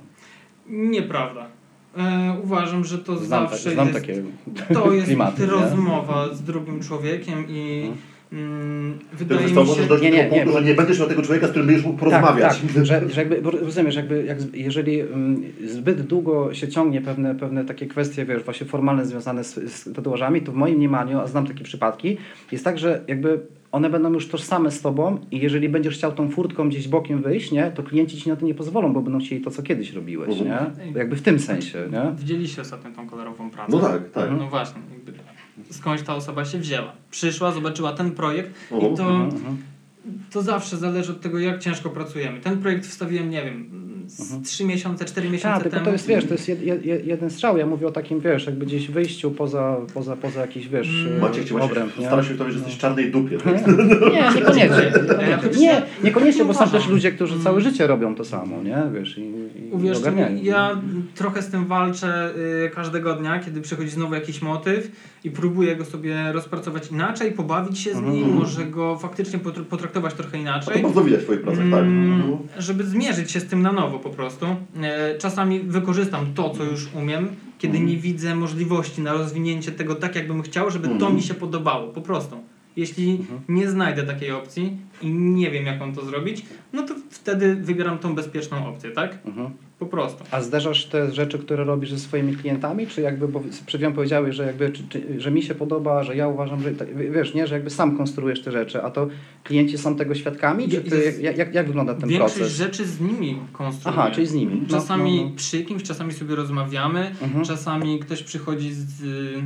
[0.69, 1.47] Nieprawda.
[1.97, 4.23] E, uważam, że to Znam, tak, zawsze znam jest, takie
[4.73, 5.47] to jest klimaty, nie?
[5.47, 7.91] rozmowa z drugim człowiekiem i
[8.33, 9.55] mm, Ty wydaje mi się...
[9.55, 11.47] możesz dojść Nie, do nie, tego nie, punktu, bo- że nie będziesz miał tego człowieka,
[11.47, 12.59] z którym będziesz mógł porozmawiać.
[12.61, 17.35] Tak, tak że, że jakby, rozumiesz, jakby jak, jeżeli mm, zbyt długo się ciągnie pewne,
[17.35, 21.27] pewne takie kwestie, wiesz, właśnie formalne związane z, z tatuażami, to w moim mniemaniu, a
[21.27, 22.17] znam takie przypadki,
[22.51, 23.39] jest tak, że jakby
[23.75, 27.51] one będą już tożsame z tobą i jeżeli będziesz chciał tą furtką gdzieś bokiem wyjść,
[27.51, 30.41] nie, to klienci ci na to nie pozwolą, bo będą chcieli to, co kiedyś robiłeś,
[30.41, 30.71] Mhm.
[30.93, 30.99] nie?
[30.99, 32.15] Jakby w tym sensie, nie?
[32.17, 33.71] Widzieliście ostatnio tą kolorową pracę.
[33.71, 34.29] No tak, tak.
[34.39, 34.81] No właśnie.
[34.93, 35.13] Jakby
[35.73, 36.91] skądś ta osoba się wzięła.
[37.11, 39.57] Przyszła, zobaczyła ten projekt i to, Mhm, mhm.
[40.31, 42.39] to zawsze zależy od tego, jak ciężko pracujemy.
[42.39, 45.85] Ten projekt wstawiłem, nie wiem, z 3 miesiące, 4 miesiące Tak, tylko temu.
[45.85, 47.57] to jest, wiesz, to jest jed, jed, jeden strzał.
[47.57, 51.17] Ja mówię o takim, wiesz, jakby gdzieś wyjściu poza, poza, poza jakiś, wiesz, Mm.
[51.17, 53.37] e, Maciek obręb, stara się powiedzieć, że jesteś w czarnej dupie.
[53.37, 53.67] Tak?
[53.67, 54.91] Nie, niekoniecznie.
[55.59, 57.43] Nie, niekoniecznie, bo są też ludzie, którzy Mm.
[57.43, 58.77] całe życie robią to samo, nie?
[58.99, 59.31] Wiesz, i,
[59.85, 60.35] i ogarniają.
[60.35, 60.81] mi, ja
[61.15, 62.29] trochę z tym walczę
[62.65, 64.91] y, każdego dnia, kiedy przychodzi znowu jakiś motyw
[65.23, 68.33] i próbuję go sobie rozpracować inaczej, pobawić się z nim, Mhm.
[68.33, 70.75] może go faktycznie potr- potraktować trochę A inaczej.
[70.75, 71.79] to bardzo widać w twoich pracach, tak?
[71.83, 72.37] Mm, Mhm.
[72.59, 74.45] żeby zmierzyć się z tym na nowo po prostu.
[74.83, 77.27] E, Czasami wykorzystam to, co już umiem,
[77.59, 81.15] kiedy nie widzę możliwości na rozwinięcie tego tak, jakbym chciał, żeby to Mhm.
[81.15, 82.35] mi się podobało, po prostu.
[82.75, 83.41] Jeśli Mhm.
[83.49, 87.97] nie znajdę takiej opcji i nie wiem, jak mam to zrobić, no to wtedy wybieram
[87.97, 89.17] tą bezpieczną opcję, tak?
[89.79, 90.23] Po prostu.
[90.31, 94.35] A zderzasz te rzeczy, które robisz ze swoimi klientami, czy jakby, bo przed chwilą powiedziałeś,
[94.35, 97.47] że jakby, czy, czy, że mi się podoba, że ja uważam, że tak, wiesz, nie,
[97.47, 99.07] że jakby sam konstruujesz te rzeczy, a to
[99.43, 102.55] klienci są tego świadkami, czy ty, jak, jak, jak wygląda ten Większość proces?
[102.55, 103.99] rzeczy z nimi konstruuję.
[103.99, 104.61] Aha, czyli z nimi.
[104.61, 105.35] No, Czasami no, no.
[105.35, 107.45] przy kimś, czasami sobie rozmawiamy, Mhm.
[107.45, 109.43] czasami ktoś przychodzi z y,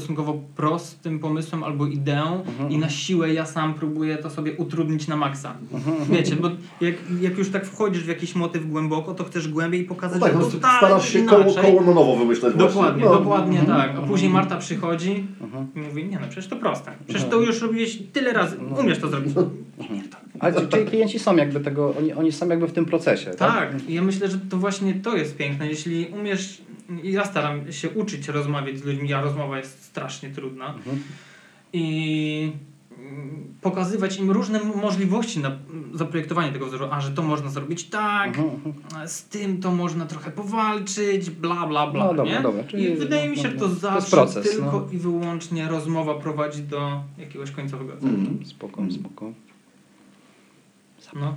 [0.00, 2.70] stosunkowo prostym pomysłem albo ideą Mhm.
[2.70, 5.54] i na siłę ja sam próbuję to sobie utrudnić na maksa.
[5.72, 5.96] Mhm.
[6.10, 9.88] Wiecie, bo jak, jak już tak wchodzisz w jakiś motyw głęboko, to chcesz głębiej No
[9.88, 11.42] pokazać, tak, że no, starasz się inaczej.
[11.44, 13.04] koło, koło na nowo wymyśleć Dokładnie.
[13.04, 13.10] No.
[13.18, 13.78] dokładnie Mhm.
[13.78, 13.98] tak.
[14.04, 15.66] A później Marta przychodzi Mhm.
[15.76, 16.90] i mówi, nie no, przecież to proste.
[17.06, 17.40] Przecież Mhm.
[17.42, 18.76] to już robiłeś tyle razy, No.
[18.80, 19.32] umiesz to zrobić.
[20.40, 23.38] Ale czy- czyli klienci są jakby tego, oni, oni są jakby w tym procesie, tak?
[23.72, 25.66] Tak, i ja myślę, że to właśnie to jest piękne.
[25.68, 26.62] Jeśli umiesz,
[27.02, 30.74] ja staram się uczyć rozmawiać z ludźmi, a rozmowa jest strasznie trudna.
[30.74, 31.02] Mhm.
[31.72, 32.52] I
[32.98, 35.58] mm, pokazywać im różne możliwości na
[35.94, 39.08] zaprojektowanie tego wzoru, a że to można zrobić tak, Mhm, mhm.
[39.08, 42.04] z tym to można trochę powalczyć, bla bla bla.
[42.04, 42.40] No dobra, nie?
[42.40, 43.74] dobra, czyli I wydaje no, mi się, że no, to no.
[43.74, 44.88] To zawsze proces, tylko no.
[44.92, 48.14] i wyłącznie rozmowa prowadzi do jakiegoś końcowego celu.
[48.14, 48.46] Mhm.
[48.46, 49.32] Spoko, spoko.
[51.14, 51.36] No.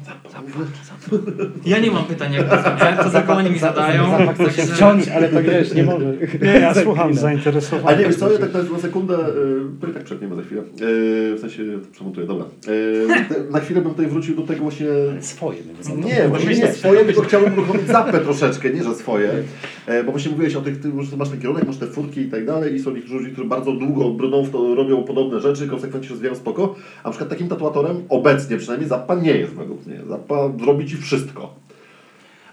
[1.66, 4.12] Ja nie mam pytań jak to tylko oni mi zadają.
[4.12, 6.14] Zapach chce się wciąć, ale to wiesz, nie może.
[6.42, 7.98] Nie, ja słucham A zainteresowany.
[7.98, 9.18] nie, wiesz co, ja tak na, na sekundę,
[9.84, 12.46] yy, tak przepniemy za chwilę, yy, w sensie to przemontuję, dobra.
[12.68, 14.88] Yy, na chwilę bym tutaj wrócił do tego właśnie...
[15.20, 15.60] Swoje.
[16.06, 19.30] Nie, właśnie nie swoje, tylko chciałbym uruchomić zapę troszeczkę, nie że swoje.
[19.88, 22.46] E, bo właśnie mówiłeś o tych, ty masz ten kierunek, masz te furtki i tak
[22.46, 26.08] dalej i są niektórzy ludzie, którzy bardzo długo brną w to, robią podobne rzeczy, konsekwentnie
[26.08, 26.76] się rozwijają spoko.
[27.04, 30.00] A na przykład takim tatuatorem, obecnie przynajmniej, Zappa nie jest mnie.
[30.08, 31.56] Zappa robi Ci wszystko.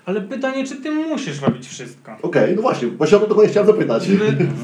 [0.07, 2.17] Ale pytanie, czy ty musisz robić wszystko?
[2.23, 4.09] Okej, no właśnie, właśnie o to dokładnie chciałem zapytać.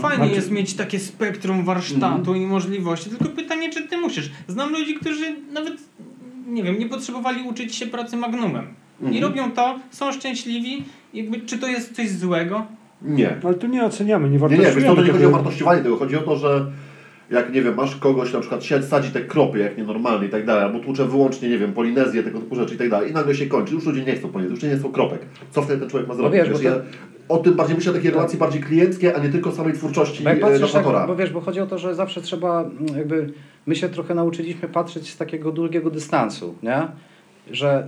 [0.01, 4.31] Fajnie Znaczy- jest mieć takie spektrum warsztatu i możliwości, tylko pytanie, czy ty musisz.
[4.49, 5.75] Znam ludzi, którzy nawet,
[6.47, 8.67] nie wiem, nie potrzebowali uczyć się pracy magnumem.
[9.01, 9.23] I Mhm.
[9.25, 10.85] robią to, są szczęśliwi,
[11.15, 12.67] jakby, czy to jest coś złego?
[13.03, 13.37] Nie.
[13.45, 14.81] Ale tu nie oceniamy, nie Nie, nie, wartościujemy.
[14.81, 16.67] wiesz, to, nie chodzi o wartościowanie tego, chodzi o to, że
[17.31, 20.65] jak, nie wiem, masz kogoś, na przykład sadzi te kropy jak nienormalny i tak dalej,
[20.65, 23.47] albo tłucze wyłącznie, nie wiem, polinezję, tego typu rzeczy i tak dalej i nagle się
[23.47, 25.21] kończy, już ludzie nie chcą polinezji, już nie chcą kropek.
[25.51, 26.41] Co wtedy ten człowiek ma zrobić?
[26.41, 26.81] wiesz, bo ja to-
[27.29, 30.59] o tym bardziej myślę, takie relacje bardziej klienckie, a nie tylko samej twórczości jak e,
[30.59, 31.07] narratora.
[31.07, 33.33] bo wiesz, bo chodzi o to, że zawsze trzeba mm, jakby,
[33.67, 36.83] my się trochę nauczyliśmy patrzeć z takiego długiego dystansu, nie?
[37.51, 37.87] Że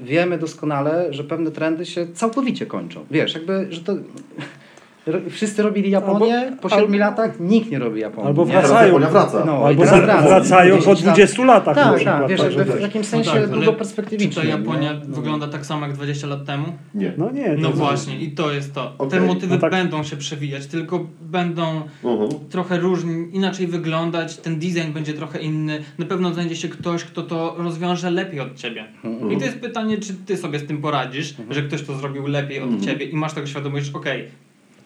[0.00, 3.04] y, wiemy doskonale, że pewne trendy się całkowicie kończą.
[3.10, 3.92] Wiesz, jakby, że to...
[5.06, 8.28] ro- Wszyscy robili Japonię, Albo- po 7 albo- latach nikt nie robi Japonii.
[8.28, 8.52] Albo nie?
[8.52, 8.86] Wracają.
[8.86, 9.44] Japonia wraca.
[9.46, 10.22] No, Albo wraca.
[10.22, 11.14] wracają po 10 lat.
[11.14, 11.74] 20 latach.
[11.76, 13.66] Tak, przykład, tak, wiesz, jakby w takim sensie tak, ale
[14.28, 14.44] Czy ta.
[14.44, 15.00] Japonia nie?
[15.08, 15.16] No.
[15.16, 16.66] wygląda tak samo jak 20 lat temu?
[16.94, 17.12] Nie.
[17.18, 17.56] No nie.
[17.58, 18.86] No właśnie, i to jest to.
[18.98, 19.70] Te Okej, motywy no tak.
[19.70, 22.30] będą się przewijać, tylko będą Mhm.
[22.50, 25.82] trochę różni, inaczej wyglądać, ten design będzie trochę inny.
[25.98, 28.84] Na pewno znajdzie się ktoś, kto to rozwiąże lepiej od ciebie.
[29.04, 29.32] Mhm.
[29.32, 32.60] I to jest pytanie, czy ty sobie z tym poradzisz, że ktoś to zrobił lepiej
[32.60, 34.28] od ciebie i masz tego świadomość, że okej,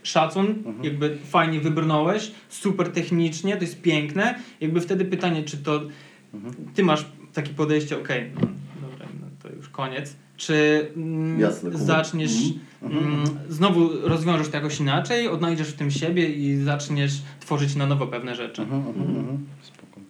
[0.08, 0.84] szacun, Mhm.
[0.84, 4.34] jakby fajnie wybrnąłeś, super technicznie, to jest piękne.
[4.60, 5.82] Jakby wtedy pytanie, czy to
[6.34, 6.54] Mhm.
[6.74, 8.40] ty masz takie podejście, okej, no,
[8.90, 10.16] dobra, no to już koniec.
[10.36, 12.32] Czy mm, Jasne, zaczniesz,
[12.82, 13.04] Mhm.
[13.06, 18.06] mm, znowu rozwiążesz to jakoś inaczej, odnajdziesz w tym siebie i zaczniesz tworzyć na nowo
[18.06, 18.62] pewne rzeczy.
[18.62, 19.38] Mhm, mhm, mhm.
[19.62, 20.00] Spoko.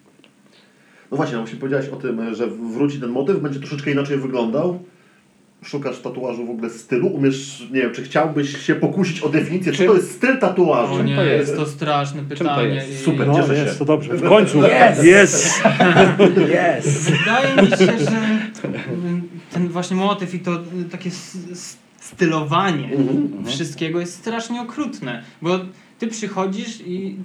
[1.11, 4.85] No właśnie, no właśnie powiedziałeś o tym, że wróci ten motyw, będzie troszeczkę inaczej wyglądał.
[5.65, 7.07] Szukasz tatuażu w ogóle stylu?
[7.09, 10.95] Umiesz, nie wiem, czy chciałbyś się pokusić o definicję, czy Czym- to jest styl tatuażu?
[10.95, 11.49] O nie, to jest?
[11.49, 11.61] jest?
[11.61, 12.75] to straszne to pytanie.
[12.75, 12.91] jest?
[12.93, 13.79] i- Super, No cieszę jest, się.
[13.79, 14.15] to dobrze.
[14.15, 14.63] W końcu.
[14.63, 15.05] Jest!
[15.05, 15.63] Jest!
[16.79, 17.11] Yes!
[17.11, 18.39] Wydaje mi się, że
[19.53, 21.11] ten właśnie motyw i to y, takie
[22.01, 23.47] stylowanie Mhm.
[23.47, 25.59] wszystkiego jest strasznie okrutne, bo
[25.99, 27.17] ty przychodzisz i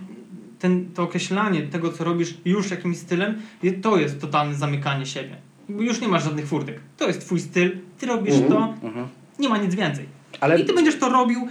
[0.60, 3.36] ten, to określanie tego, co robisz już jakimś stylem,
[3.82, 5.36] to jest totalne zamykanie siebie.
[5.70, 6.80] Już nie masz żadnych furtek.
[6.98, 8.52] To jest twój styl, ty robisz Mhm.
[8.52, 9.08] to, Mhm.
[9.40, 10.06] nie ma nic więcej.
[10.40, 11.48] Ale I ty będziesz to robił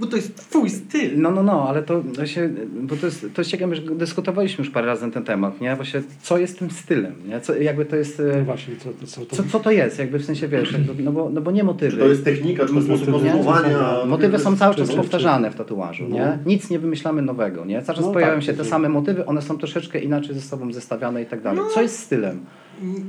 [0.00, 1.10] bo to jest twój styl.
[1.20, 2.50] No, no, no, ale to właśnie,
[2.82, 5.76] bo to jest, to jest ciekawe, że dyskutowaliśmy już parę razy na ten temat, nie?
[5.76, 7.40] Właśnie, co jest tym stylem, nie?
[7.40, 8.20] Co, jakby to jest...
[8.20, 9.98] e, No właśnie, co, to- co, to, Co, co to jest?
[9.98, 11.92] Jakby w sensie, wiesz, jakby, no, bo, no bo nie motywy.
[11.92, 13.12] Czy to jest technika, czy to jest sposób Nie?
[13.30, 14.04] konstruowania?
[14.06, 16.16] Motywy są cały czas czy- powtarzane w tatuażu, No.
[16.16, 16.38] nie?
[16.46, 17.82] Nic nie wymyślamy nowego, nie?
[17.82, 20.40] Cały czas No pojawiają tak, się te to- same motywy, one są troszeczkę inaczej ze
[20.40, 21.60] sobą zestawiane i tak dalej.
[21.62, 21.68] No.
[21.74, 22.40] Co jest stylem?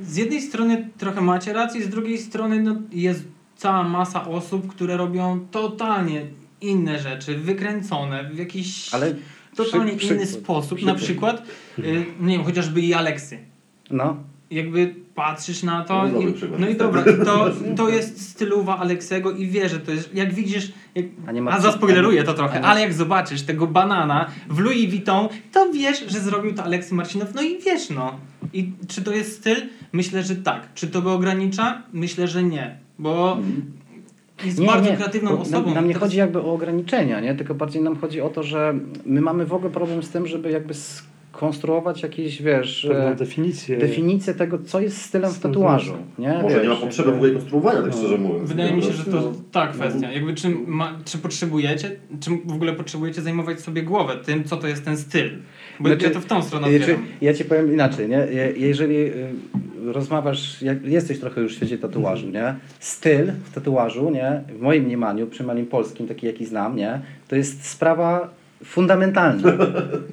[0.03, 3.23] Z jednej strony trochę macie rację, z drugiej strony no, jest
[3.55, 6.21] cała masa osób, które robią totalnie
[6.63, 9.15] inne rzeczy, wykręcone w jakiś Ale
[9.55, 10.77] totalnie przy- inny przykład, sposób.
[10.77, 10.95] przykład.
[10.97, 11.43] Na przykład,
[11.79, 13.37] y, nie wiem, chociażby i Aleksy.
[13.91, 14.17] No,
[14.51, 19.47] Jakby patrzysz na to No, i, no i dobra, to, to jest stylowa Aleksego i
[19.47, 22.81] wie, że to jest, jak widzisz, jak, A nie ma- a zaspoileruję to trochę, ale
[22.81, 27.41] jak zobaczysz tego banana w Louis Vuitton, to wiesz, że zrobił to Aleksy Marcinow, no
[27.41, 28.19] i wiesz no.
[28.53, 29.55] I czy to jest styl?
[29.91, 30.73] Myślę, że tak.
[30.73, 31.81] Czy to go ogranicza?
[31.93, 33.37] Myślę, że nie, bo
[34.45, 35.65] jest bardzo kreatywną bo osobą.
[35.65, 37.35] Nam, nam nie chodzi jakby o ograniczenia, nie?
[37.35, 38.73] tylko bardziej nam chodzi o to, że
[39.05, 40.73] my mamy w ogóle problem z tym, żeby jakby
[41.37, 43.77] skonstruować jakieś, wiesz, pewną e, definicję.
[43.77, 45.93] definicję tego, co jest stylem w tatuażu.
[46.19, 46.39] Nie?
[46.43, 48.49] Może nie ma Wiesz, potrzeby w ogóle konstruowania, tak szczerze mówiąc.
[48.49, 49.33] Wydaje mi się, że to No.
[49.51, 50.11] ta kwestia.
[50.11, 54.67] Jakby czy, ma, czy potrzebujecie, czy w ogóle potrzebujecie zajmować sobie głowę tym, co to
[54.67, 55.29] jest ten styl.
[55.79, 58.17] Bo Znaczy, ja to w tą stronę Znaczy, ja ci powiem inaczej, nie?
[58.17, 59.11] Je- Jeżeli y,
[59.85, 62.55] rozmawiasz, jak jesteś trochę już w świecie tatuażu, nie?
[62.79, 64.41] Styl w tatuażu, nie?
[64.57, 67.01] W moim mniemaniu, przynajmniej polskim, taki jaki znam, nie?
[67.27, 68.29] To jest sprawa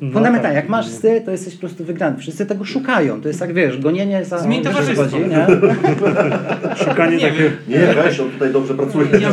[0.01, 0.55] No tak.
[0.55, 2.19] Jak masz styl, to jesteś po prostu wygrany.
[2.19, 3.21] Wszyscy tego szukają.
[3.21, 4.39] To jest tak, wiesz, gonienie za...
[4.39, 5.03] Zmień towarzystwo.
[5.03, 5.47] chodzi, nie?
[6.85, 7.53] Szukanie Nie wiem.
[7.69, 9.07] Nie, weź, on tutaj dobrze pracuje.
[9.21, 9.33] Ja,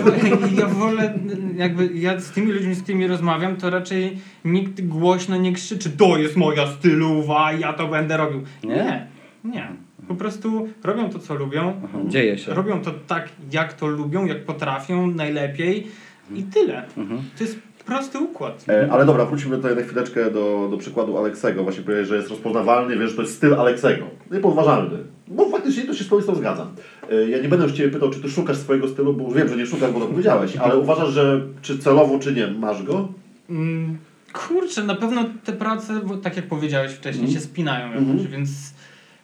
[0.58, 1.14] ja wolę,
[1.56, 6.18] jakby ja z tymi ludźmi, z którymi rozmawiam, to raczej nikt głośno nie krzyczy, to
[6.18, 8.42] jest moja stylowa, ja to będę robił.
[8.64, 8.76] Nie?
[8.76, 9.08] Nie,
[9.44, 9.68] nie.
[10.08, 11.82] Po prostu robią to, co lubią.
[11.86, 12.54] Aha, dzieje się.
[12.54, 15.88] Robią to tak, jak to lubią, jak potrafią, najlepiej
[16.36, 16.84] i tyle.
[16.98, 17.22] Mhm.
[17.38, 18.66] To jest prosty układ.
[18.70, 21.64] E, Ale dobra, wróćmy tutaj na chwileczkę do, do przykładu Aleksego.
[21.64, 24.06] Właśnie powiedziałeś, że jest rozpoznawalny, wiesz, że to jest styl Aleksego.
[24.32, 24.98] Niepodważalny.
[25.28, 26.68] Bo faktycznie to się z tą zgadzam.
[27.12, 29.50] E, Ja nie będę już Ciebie pytał, czy Ty szukasz swojego stylu, bo już wiem,
[29.50, 33.08] że nie szukasz, bo to powiedziałeś, ale uważasz, że czy celowo, czy nie, masz go?
[33.50, 33.98] Mm,
[34.34, 37.40] Kurczę, na pewno te prace, bo tak jak powiedziałeś wcześniej, Mhm.
[37.42, 38.28] się spinają jakoś, Mhm.
[38.32, 38.50] więc...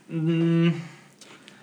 [0.09, 0.71] Mm,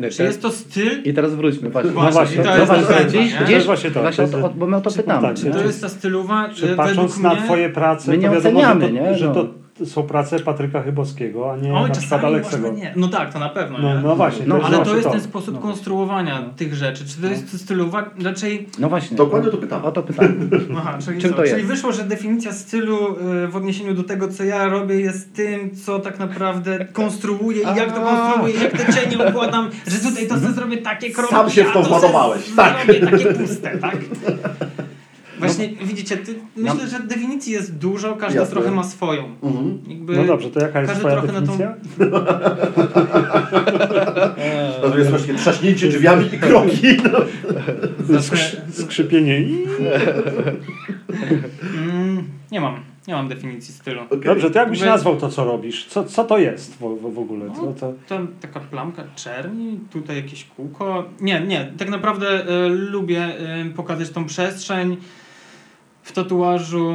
[0.09, 1.03] czy teraz- jest to styl?
[1.05, 1.71] I teraz wróćmy.
[1.71, 3.61] Właśnie, to to jest właśnie, to kwestia, jest nie?
[3.61, 4.01] właśnie- to.
[4.01, 5.29] Właśnie to to, bo my o to pytamy.
[5.29, 5.53] tak?
[5.53, 7.43] To jest ta stylowa, Czy e, patrząc według na mnie...
[7.45, 9.19] twoje prace, my nie to wiadomo, oceniamy, że to, nie?
[9.19, 9.47] że No.
[9.81, 12.73] To są prace Patryka Chybowskiego, a nie Oj, na przykład Aleksego.
[12.73, 12.93] nie.
[12.97, 13.79] No tak, to na pewno.
[13.79, 14.47] No, no właśnie.
[14.47, 15.61] No, Ale to jest ten sposób No.
[15.61, 17.05] konstruowania tych rzeczy.
[17.07, 18.11] Czy to jest stylowa?
[18.25, 18.69] Raczej.
[18.79, 19.17] No właśnie.
[19.17, 19.85] Dokładnie to pytam.
[19.85, 20.29] O to pytamy.
[20.79, 21.37] Aha, czyli, Czym co?
[21.37, 21.67] to czyli jest?
[21.67, 25.99] wyszło, że definicja stylu y, w odniesieniu do tego, co ja robię, jest tym, co
[25.99, 30.53] tak naprawdę konstruuję i jak to konstruuję, jak te cienie układam, że tutaj to sobie
[30.53, 32.85] zrobię takie kroki, Sam się w a to władowałeś, tak.
[32.87, 33.97] Zrobię takie puste, tak?
[35.41, 36.75] Właśnie, widzicie, ty, No.
[36.75, 38.55] myślę, że definicji jest dużo, każda Jasne.
[38.55, 39.25] trochę ma swoją.
[39.43, 39.79] Mhm.
[39.89, 41.75] Jakby No dobrze, to jaka jest każdy twoja trochę na tą- definicja?
[44.83, 46.87] To jest właśnie trzaśnięcie drzwiami i kroki.
[48.09, 48.19] No.
[48.73, 49.65] Skrzypienie i...
[51.77, 52.75] mm, nie mam,
[53.09, 54.01] nie mam definicji stylu.
[54.03, 54.21] Okej.
[54.21, 55.87] Dobrze, to jakbyś Jakby- nazwał to, co robisz?
[55.87, 57.47] Co, co to jest w, w, w ogóle?
[57.57, 57.95] Co to...
[58.09, 61.05] To taka plamka czerni, tutaj jakieś kółko.
[61.21, 64.97] Nie, nie, tak naprawdę e, lubię e, pokazać tą przestrzeń
[66.03, 66.91] w tatuażu.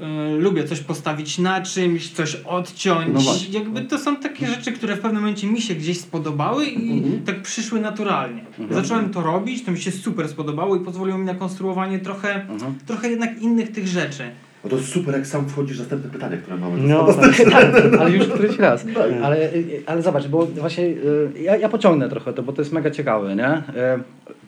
[0.00, 3.08] e, lubię coś postawić na czymś, coś odciąć.
[3.26, 3.32] No.
[3.50, 7.24] Jakby to są takie rzeczy, które w pewnym momencie mi się gdzieś spodobały i Mhm.
[7.24, 8.40] tak przyszły naturalnie.
[8.58, 8.82] Mhm.
[8.82, 12.74] Zacząłem to robić, to mi się super spodobało i pozwoliło mi na konstruowanie trochę, Mhm.
[12.86, 14.30] trochę jednak innych tych rzeczy.
[14.64, 16.76] No to jest super, jak sam wchodzisz w następne pytania, które mamy.
[16.88, 17.06] No,
[17.52, 17.66] Tak,
[18.00, 18.84] ale już któryś raz.
[18.94, 19.12] Tak.
[19.22, 19.50] Ale,
[19.86, 23.36] ale zobacz, bo właśnie y, ja, ja pociągnę trochę to, bo to jest mega ciekawe,
[23.36, 23.52] nie?
[23.58, 23.60] Y,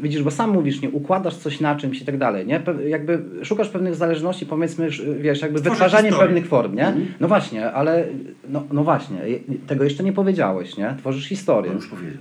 [0.00, 2.60] Widzisz, bo sam mówisz, nie układasz coś na czymś i tak dalej, nie?
[2.60, 6.26] Pe- jakby szukasz pewnych zależności, powiedzmy, sz- wiesz, jakby Tworzę wytwarzanie historię.
[6.28, 6.86] pewnych form, nie?
[6.86, 7.06] Mhm.
[7.20, 8.04] No właśnie, ale
[8.48, 9.18] no, no właśnie,
[9.66, 10.94] tego jeszcze nie powiedziałeś, nie?
[10.98, 11.70] Tworzysz historię.
[11.70, 12.16] No już powiedział.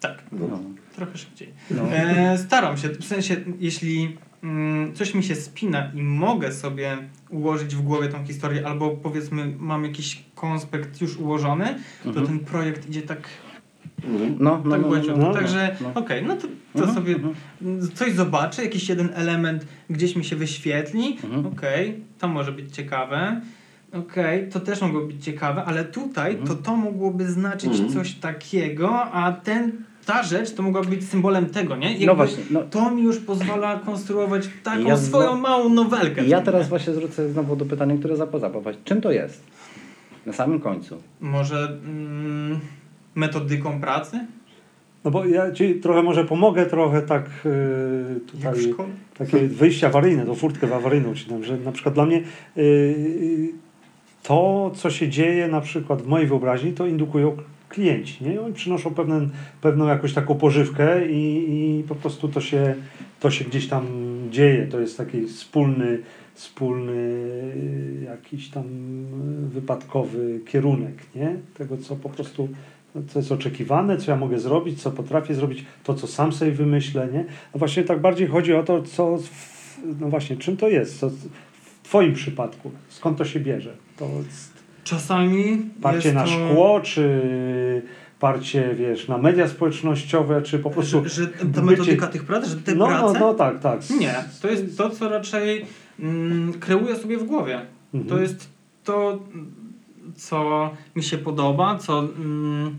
[0.00, 0.18] Tak.
[0.32, 0.46] No.
[0.50, 0.58] No.
[0.96, 1.48] Trochę szybciej.
[1.70, 1.82] No.
[1.92, 4.16] E, staram się, w sensie, jeśli
[4.94, 6.96] coś mi się spina i mogę sobie
[7.30, 11.64] ułożyć w głowie tą historię, albo powiedzmy mam jakiś konspekt już ułożony,
[12.02, 12.26] to Mhm.
[12.26, 13.28] ten projekt idzie tak.
[14.04, 15.12] No, no, tak no, no, błędnie.
[15.16, 15.34] no.
[15.34, 15.90] Także no.
[15.94, 17.34] okej, no to, to Mhm, sobie mhm.
[17.94, 21.46] coś zobaczę, jakiś jeden element gdzieś mi się wyświetli, Mhm.
[21.46, 23.40] okej, to może być ciekawe.
[23.92, 29.32] Okej, to też mogło być ciekawe, ale tutaj to to mogłoby znaczyć coś takiego, a
[29.32, 29.72] ten,
[30.06, 31.90] ta rzecz to mogła być symbolem tego, nie?
[31.90, 32.62] Jakby No właśnie, no.
[32.62, 36.24] To mi już pozwala konstruować taką Ja swoją małą nowelkę.
[36.24, 38.76] I ja teraz właśnie zwrócę znowu do pytania, które zapozapować.
[38.84, 39.42] Czym to jest?
[40.26, 41.02] Na samym końcu.
[41.20, 42.60] Może mm,
[43.14, 44.26] metodyką pracy?
[45.04, 48.86] No bo ja ci trochę może pomogę, trochę tak y, Jak w tutaj
[49.18, 52.22] takie wyjście awaryjne, tą furtkę awaryjną ci dam, że na przykład dla mnie
[52.56, 53.52] y,
[54.22, 57.36] to, co się dzieje na przykład w mojej wyobraźni, to indukują
[57.72, 58.40] klienci, nie?
[58.40, 59.28] Oni przynoszą pewną,
[59.60, 61.46] pewną jakąś taką pożywkę i,
[61.78, 62.74] i po prostu to się,
[63.20, 63.86] to się gdzieś tam
[64.30, 64.66] dzieje.
[64.66, 65.98] To jest taki wspólny,
[66.34, 71.36] wspólny y, jakiś tam y, wypadkowy kierunek, nie?
[71.54, 72.48] Tego, co po prostu
[73.08, 77.08] co jest oczekiwane, co ja mogę zrobić, co potrafię zrobić, to, co sam sobie wymyślę,
[77.12, 77.24] nie?
[77.54, 79.18] A właśnie tak bardziej chodzi o to, co,
[80.00, 83.76] no właśnie, czym to jest, co w Twoim przypadku, skąd to się bierze?
[83.96, 87.82] To jest Czasami parcie jest na to, szkło, czy
[88.20, 91.02] parcie, wiesz, na media społecznościowe, czy po prostu...
[91.04, 93.18] Że, że ta bycie- metodyka tych prac, że te no, prace...
[93.18, 93.90] no, no, tak, tak.
[93.90, 95.66] Nie, to jest to, co raczej
[96.00, 97.60] mm, kreuję sobie w głowie.
[97.94, 98.10] Mhm.
[98.10, 98.48] To jest
[98.84, 99.18] to,
[100.16, 102.78] co mi się podoba, co mm,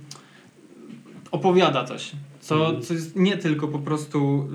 [1.32, 2.12] opowiada coś.
[2.44, 2.82] Co, Mhm.
[2.84, 4.50] co jest nie tylko po prostu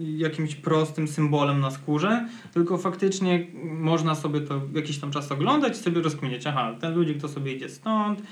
[0.00, 5.72] y, jakimś prostym symbolem na skórze, tylko faktycznie można sobie to jakiś tam czas oglądać
[5.72, 8.22] i sobie rozkminiać, aha, ten ludzik to sobie idzie stąd,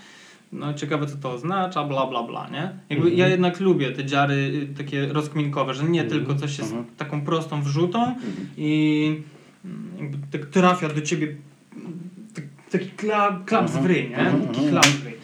[0.53, 2.63] no ciekawe co to oznacza, bla bla bla, nie?
[2.91, 3.19] Jakby Mhm.
[3.19, 6.09] ja jednak lubię te dziary y, takie rozkminkowe, że nie Mhm.
[6.21, 6.85] tylko coś jest Mhm.
[6.97, 8.15] taką prostą wrzutą
[8.57, 9.21] i
[9.65, 11.37] mm, jakby tak trafia do ciebie
[12.73, 14.19] taki klap, klap z wry, nie?
[14.19, 14.47] Mhm.
[14.47, 15.13] Taki klap z wry.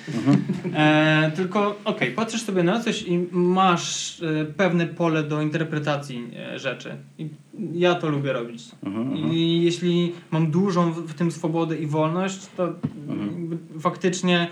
[0.75, 6.59] E, tylko okej, patrzysz sobie na coś i masz e, pewne pole do interpretacji e,
[6.59, 6.97] rzeczy.
[7.19, 7.29] I
[7.75, 8.65] ja to lubię robić.
[8.83, 9.33] Mhm, mhm.
[9.33, 12.73] I jeśli mam dużą w, w tym swobodę i wolność, to
[13.09, 13.59] Mhm.
[13.81, 14.49] faktycznie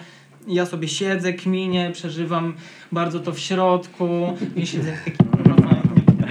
[0.48, 2.54] ja sobie siedzę, kminię, przeżywam
[2.92, 5.45] bardzo to w środku i siedzę jak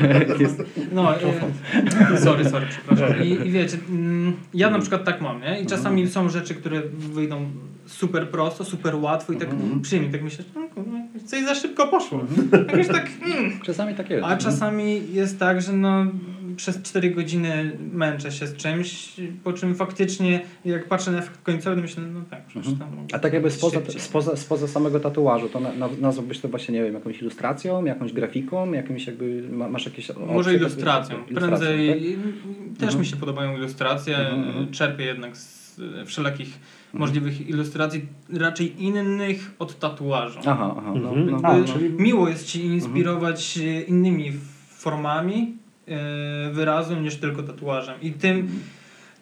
[0.28, 0.44] taki
[0.92, 3.24] no, e, sorry, sorry, przepraszam.
[3.24, 5.62] I, I wiecie, mm, ja na przykład tak mam, nie?
[5.62, 6.82] I czasami są rzeczy, które
[7.14, 7.46] wyjdą
[7.86, 9.82] super prosto, super łatwo i tak Mhm.
[9.82, 10.62] przyjemnie, tak myślę, no,
[11.26, 12.26] coś za szybko poszło.
[12.68, 13.60] Jakoś tak, mm.
[13.64, 14.26] Czasami tak jest.
[14.26, 16.06] A czasami jest tak, że no,
[16.56, 19.14] przez 4 godziny męczę się z czymś,
[19.44, 23.20] po czym faktycznie jak patrzę na efekt końcowy, to myślę, no tak, przecież tam A
[23.20, 26.94] tak jakby spoza, spoza, spoza samego tatuażu, to na, na, nazwałbyś to właśnie, nie wiem,
[26.94, 30.10] jakąś ilustracją, jakąś grafiką, jakimś jakby, ma, masz jakieś...
[30.10, 31.16] opcje, Może tak- ilustracją.
[31.18, 32.18] ilustracją, Prędzej
[32.74, 33.00] też Mhm.
[33.00, 34.18] mi się podobają ilustracje.
[34.18, 34.72] Mhm, mhm.
[34.72, 36.60] Czerpię jednak z e, wszelakich
[36.94, 40.36] możliwych ilustracji, raczej innych od tatuażu.
[40.36, 40.48] Tak?
[40.48, 40.94] Aha, aha.
[41.02, 41.30] No, Mhm.
[41.32, 44.32] no, A, no, czyli- Miło jest ci inspirować e, innymi
[44.70, 48.02] formami e, wyrazu niż tylko tatuażem.
[48.02, 48.60] I tym,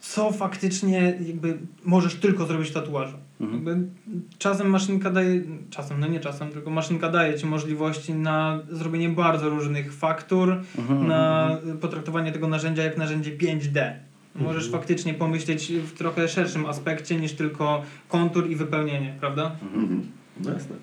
[0.02, 3.18] co faktycznie jakby możesz tylko zrobić w tatuażu.
[3.42, 3.92] Mhm.
[4.38, 9.50] Czasem maszynka daje, czasem, no nie czasem, tylko maszynka daje ci możliwości na zrobienie bardzo
[9.50, 13.94] różnych faktur, Mhm, na potraktowanie tego narzędzia jak narzędzie 5D.
[14.36, 14.82] Możesz Mhm.
[14.82, 19.56] faktycznie pomyśleć w trochę szerszym aspekcie niż tylko kontur i wypełnienie, prawda?
[19.62, 20.02] Mhm.
[20.40, 20.76] No jasne.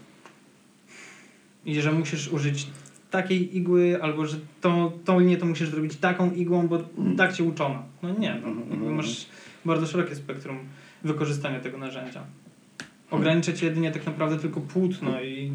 [1.65, 2.67] I że musisz użyć
[3.11, 6.79] takiej igły, albo że tą, tą linię to musisz zrobić taką igłą, bo
[7.17, 7.83] tak cię uczono.
[8.03, 8.95] No nie, no, Mhm, mhm.
[8.95, 9.27] masz
[9.65, 10.59] bardzo szerokie spektrum
[11.05, 12.25] wykorzystania tego narzędzia.
[13.11, 15.53] Ogranicza cię jedynie tak naprawdę tylko płótno i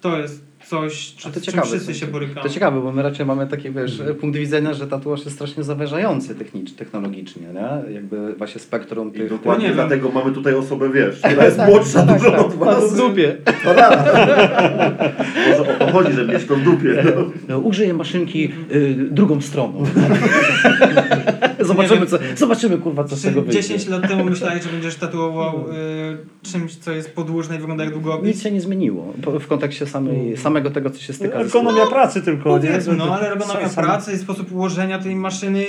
[0.00, 2.42] to jest coś, A czy, to ciekawe, wszyscy się borykamy.
[2.42, 6.34] To ciekawe, bo my raczej mamy taki, wiesz, punkt widzenia, że tatuaż jest strasznie zawężający
[6.34, 7.94] technicz, technologicznie, nie?
[7.94, 9.30] Jakby właśnie spektrum I tych...
[9.30, 9.76] dokładnie nie wiem.
[9.76, 12.94] dlatego mamy tutaj osobę, wiesz, która jest młodsza dużo od was.
[12.94, 13.36] w dupie.
[13.64, 13.98] No tak.
[15.50, 17.04] Może o to chodzi, żeby mieć to w dupie.
[17.16, 17.30] No.
[17.48, 19.84] No, użyję maszynki y, drugą stroną.
[21.60, 23.62] zobaczymy, co, zobaczymy, kurwa, co z tego Czy wyjdzie.
[23.62, 27.92] 10 lat temu myślałeś, że będziesz tatuował y, czymś, co jest podłużne i wygląda jak
[27.92, 28.26] długopis?
[28.26, 32.58] Nic się nie zmieniło w kontekście samej, samego tego, co się styka Ergonomia pracy tylko,
[32.58, 32.66] nie?
[32.68, 35.64] Powiedzmy, no Że- ale ergonomia sam- pracy i sposób ułożenia tej maszyny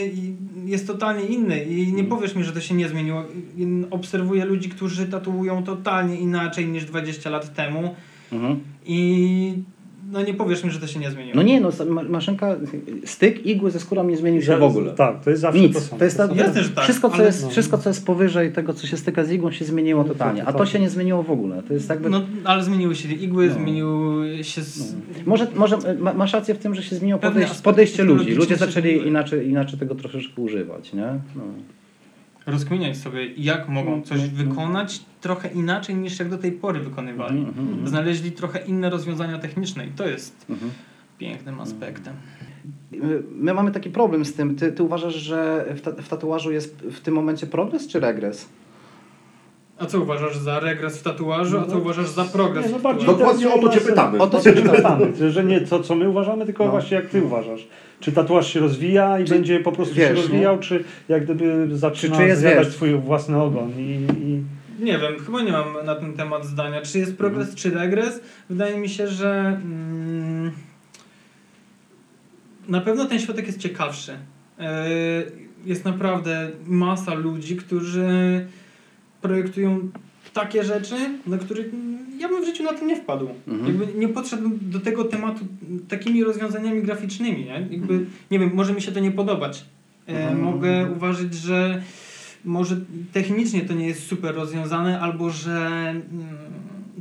[0.65, 3.23] jest totalnie inny i nie powiesz mi, że to się nie zmieniło.
[3.91, 7.95] Obserwuję ludzi, którzy tatuują totalnie inaczej niż 20 lat temu
[8.32, 8.60] Mhm.
[8.86, 9.54] i
[10.12, 11.36] no nie powiesz mi, że to się nie zmieniło.
[11.36, 11.69] No nie, no,
[12.10, 12.56] maszynka,
[13.06, 14.91] styk igły ze skórą nie zmienił się w ogóle.
[14.91, 15.74] Tak, to jest zawsze Nic.
[15.74, 16.00] to samo.
[16.00, 17.50] To jest ta, Jasne, że tak, wszystko, co ale- jest, no.
[17.50, 20.45] wszystko, co jest powyżej tego, co się styka z igłą, się zmieniło totalnie.
[20.45, 21.63] A to się nie zmieniło w ogóle.
[21.63, 22.10] To jest jakby...
[22.10, 23.54] No ale zmieniły się igły, No.
[23.54, 24.62] zmieniły się...
[24.62, 24.95] Z...
[25.26, 28.32] Może, może ma, masz rację w tym, że się zmieniło podejście, podejście ludzi.
[28.34, 31.08] Ludzie zaczęli inaczej, inaczej tego troszeczkę używać, nie?
[31.36, 31.43] No.
[32.45, 37.45] Rozkminiać sobie, jak mogą coś wykonać trochę inaczej niż jak do tej pory wykonywali.
[37.86, 40.45] Znaleźli trochę inne rozwiązania techniczne i to jest
[41.18, 42.13] pięknym aspektem.
[42.91, 44.55] My- My mamy taki problem z tym.
[44.55, 48.49] Ty, ty uważasz, że w, ta, w tatuażu jest w tym momencie progres czy regres?
[49.82, 52.82] A co uważasz za regres w tatuażu, a co uważasz za progres Nie, no w
[52.82, 53.39] bardziej tatuażu?
[53.39, 54.19] Dokładnie o to cię pytamy.
[54.19, 56.71] O to cię pytamy, że nie to, co my uważamy, tylko No.
[56.71, 57.67] właśnie jak ty uważasz.
[57.99, 60.21] Czy tatuaż się rozwija i Czy- będzie po prostu wiesz, się nie?
[60.21, 64.43] rozwijał, czy jak gdyby zaczyna czy jest, zjadać wiesz- twój własny ogon i, i
[64.84, 66.82] nie wiem, chyba nie mam na ten temat zdania.
[66.82, 68.21] Czy jest progres, czy regres?
[68.49, 70.51] Wydaje mi się, że mm,
[72.67, 74.11] na pewno ten światek jest ciekawszy.
[74.59, 74.86] E,
[75.65, 78.45] Jest naprawdę masa ludzi, którzy
[79.22, 79.89] projektują
[80.34, 80.95] takie rzeczy,
[81.28, 81.63] na które
[82.19, 83.30] ja bym w życiu na tym nie wpadł.
[83.47, 83.67] Mhm.
[83.67, 85.45] Jakby nie podszedł do tego tematu
[85.88, 87.45] takimi rozwiązaniami graficznymi.
[87.45, 89.65] Nie, Jakby, nie wiem, może mi się to nie podobać.
[90.07, 90.41] E, Mhm.
[90.41, 91.82] Mogę uważać, że
[92.45, 92.76] może
[93.13, 95.57] technicznie to nie jest super rozwiązane, albo że
[95.89, 96.05] mm,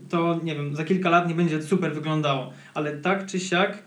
[0.09, 2.53] to, nie wiem, za kilka lat nie będzie super wyglądało.
[2.75, 3.83] Ale tak czy siak,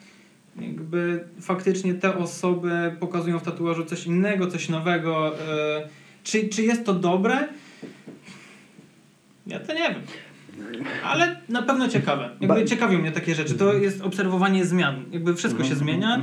[0.62, 5.28] jakby faktycznie te osoby pokazują w tatuażu coś innego, coś nowego.
[5.28, 5.88] E,
[6.24, 7.48] czy, czy jest to dobre?
[9.48, 10.02] Ja to nie wiem.
[11.04, 12.30] Ale na pewno ciekawe.
[12.42, 13.54] Jakby Ba- ciekawią mnie takie rzeczy.
[13.54, 15.06] To jest obserwowanie zmian.
[15.12, 16.22] Jakby wszystko się zmienia.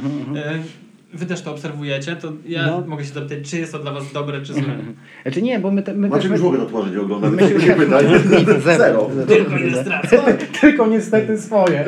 [1.15, 2.83] Wy też to obserwujecie, to ja No.
[2.87, 4.63] mogę się zapytać, czy jest to dla was dobre, czy złe.
[5.23, 6.31] Znaczy nie, bo my, te, my Macie też...
[6.31, 7.37] już w ogóle tatuaże nie oglądamy.
[7.37, 8.05] My się- Nie pytań.
[8.39, 9.11] Nic, zero.
[9.29, 10.23] Tylko ilustracja.
[10.61, 11.85] Tylko niestety swoje.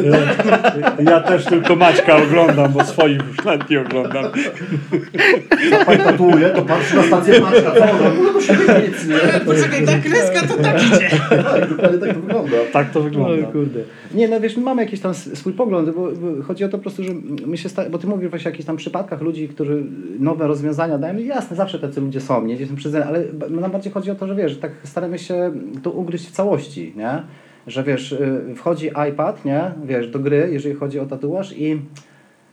[1.04, 4.24] Ja też tylko Maćka oglądam, bo swoich już nawet nie oglądam.
[5.70, 7.34] Jak pan tatuuje, to patrzy na stację.
[7.34, 8.10] Co ona?
[8.24, 9.40] No to się nic, nie?
[9.44, 11.10] Poczekaj, ta kreska to tak idzie.
[11.52, 12.56] Tak, dokładnie tak to wygląda.
[12.72, 13.48] Tak to wygląda.
[13.48, 13.80] O kurde.
[14.14, 16.82] Nie, no wiesz, my mamy jakiś tam swój pogląd, bo, bo chodzi o to po
[16.82, 17.12] prostu, że
[17.46, 18.76] my się, sta- bo ty mówisz właśnie o jakichś tam
[19.20, 19.84] ludzi, którzy
[20.18, 21.18] nowe rozwiązania dają.
[21.18, 22.54] Jasne, zawsze tacy ludzie są, nie?
[22.56, 25.52] Gdzieś tam przyznają, ale b- nam bardziej chodzi o to, że wiesz, tak staramy się
[25.82, 27.22] to ugryźć w całości, nie?
[27.66, 29.72] Że wiesz, y, wchodzi iPad, nie?
[29.84, 31.80] Wiesz, do gry, jeżeli chodzi o tatuaż i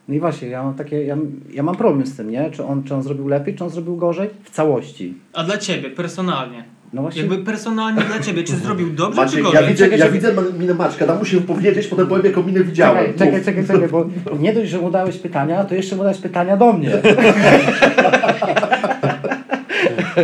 [0.07, 1.17] no i właśnie, ja mam takie, ja,
[1.53, 2.51] ja mam problem z tym, nie?
[2.51, 4.29] Czy on, czy on zrobił lepiej, czy on zrobił gorzej?
[4.43, 5.13] W całości.
[5.33, 6.63] A dla ciebie, personalnie.
[6.93, 7.21] No właśnie.
[7.21, 9.61] Jakby personalnie dla ciebie, czy zrobił dobrze, czy Maciek, gorzej?
[9.63, 10.19] ja widzę, Czekaj, ja czekaj.
[10.19, 13.05] widzę minę Maczka, dam mu się powiedzieć, potem powiem jaką minę widziałem.
[13.13, 13.45] Czekaj, czekaj, Mów.
[13.45, 14.09] czekaj, czekaj, bo
[14.39, 16.89] nie dość, że mu dałeś pytania, to jeszcze mu dałeś pytania do mnie.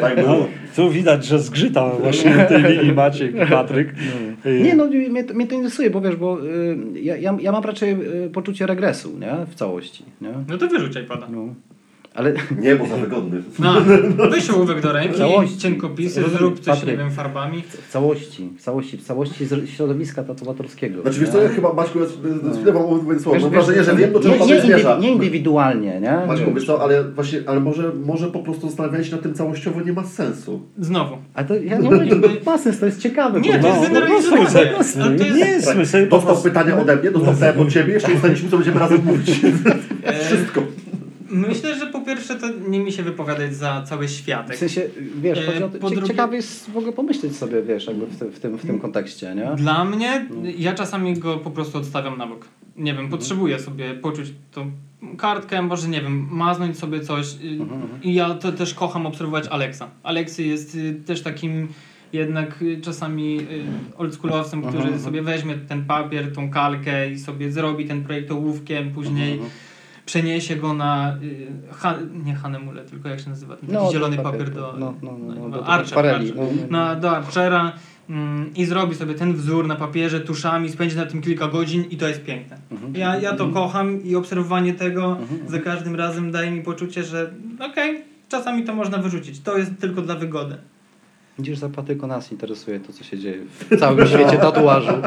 [0.02, 0.28] Tak było.
[0.30, 3.90] No, tu widać, że zgrzyta właśnie na tej linii Maciek i Patryk.
[4.46, 7.52] Y, Nie, no mnie, to- mnie to interesuje, bo wiesz, bo y, ja, ja, ja
[7.52, 7.92] mam raczej
[8.26, 9.32] y, poczucie regresu, nie?
[9.52, 10.30] W całości, nie?
[10.50, 11.28] No to wyrzuć iPada.
[11.30, 11.48] No.
[12.16, 13.44] Ale Nie, bo za wygodny.
[13.60, 13.74] No,
[14.32, 15.58] weź ołówek do ręki, Całości.
[15.58, 16.98] cienkopisy, Rozumiem, zrób coś, Patryk.
[16.98, 17.64] nie wiem, farbami.
[17.88, 21.02] w całości, w całości, w całości środowiska tatuatorskiego.
[21.02, 22.00] Znaczy wiesz co, ja chyba Maćku,
[22.54, 23.34] chwilę mówię słowo.
[23.34, 26.20] Wiesz, Mam wiesz, wrażenie, że wiem do czego nie, nie, nie indywidualnie, nie?
[26.28, 29.82] Maćku, wiesz co, ale właśnie, ale może, może po prostu zastanawianie się nad tym całościowo
[29.82, 30.62] nie ma sensu.
[30.80, 31.18] Znowu.
[31.34, 33.42] A to ja nie mówię, ma sens, to jest ciekawe.
[33.42, 34.74] Nie, to jest generalizowanie.
[34.98, 35.68] no, Nie jest...
[35.68, 36.44] po Dostał prostu...
[36.44, 39.42] pytania ode mnie, dostał pytania od ciebie, jeszcze ustaliliśmy, co będziemy razem mówić.
[40.06, 40.62] E, Wszystko.
[41.36, 44.56] Myślę, że po pierwsze to nie mi się wypowiadać za cały światek.
[44.56, 44.82] W sensie,
[45.22, 48.40] wiesz, E, po drugie- ciekawe jest w ogóle pomyśleć sobie, wiesz, jakby w, tym- w,
[48.40, 49.52] tym, w tym kontekście, nie?
[49.58, 50.28] Dla mnie,
[50.58, 52.48] ja czasami go po prostu odstawiam na bok.
[52.78, 54.72] Nie wiem, potrzebuję sobie poczuć tą
[55.18, 57.34] kartkę, może nie wiem, maznąć sobie coś.
[57.34, 57.38] y,
[58.04, 59.90] I ja to też kocham obserwować Alexa.
[60.04, 61.68] Aleksy jest y, też takim
[62.14, 63.40] jednak y, czasami
[63.98, 69.40] oldschoolowcem, który sobie weźmie ten papier, tą kalkę i sobie zrobi ten projekt ołówkiem, później
[70.06, 71.96] przeniesie go na y, ha,
[72.26, 75.50] nie Hanemule, tylko jak się nazywa ten No, zielony papier, do, no, no, no, no,
[75.50, 76.36] do- Archer, Archer.
[76.36, 76.44] no.
[76.70, 77.74] Na, do Archera
[78.10, 81.98] mm, i zrobi sobie ten wzór na papierze tuszami, spędzi na tym kilka godzin i
[81.98, 82.58] to jest piękne.
[82.72, 82.96] Mhm.
[82.96, 87.32] Ja, ja to kocham i obserwowanie tego za każdym razem daje mi poczucie, że
[87.72, 89.40] okej, czasami to można wyrzucić.
[89.40, 90.58] To jest tylko dla wygody.
[91.40, 93.38] Widzisz, za tylko nas interesuje to, co się dzieje
[93.72, 94.92] w całym świecie tatuażu.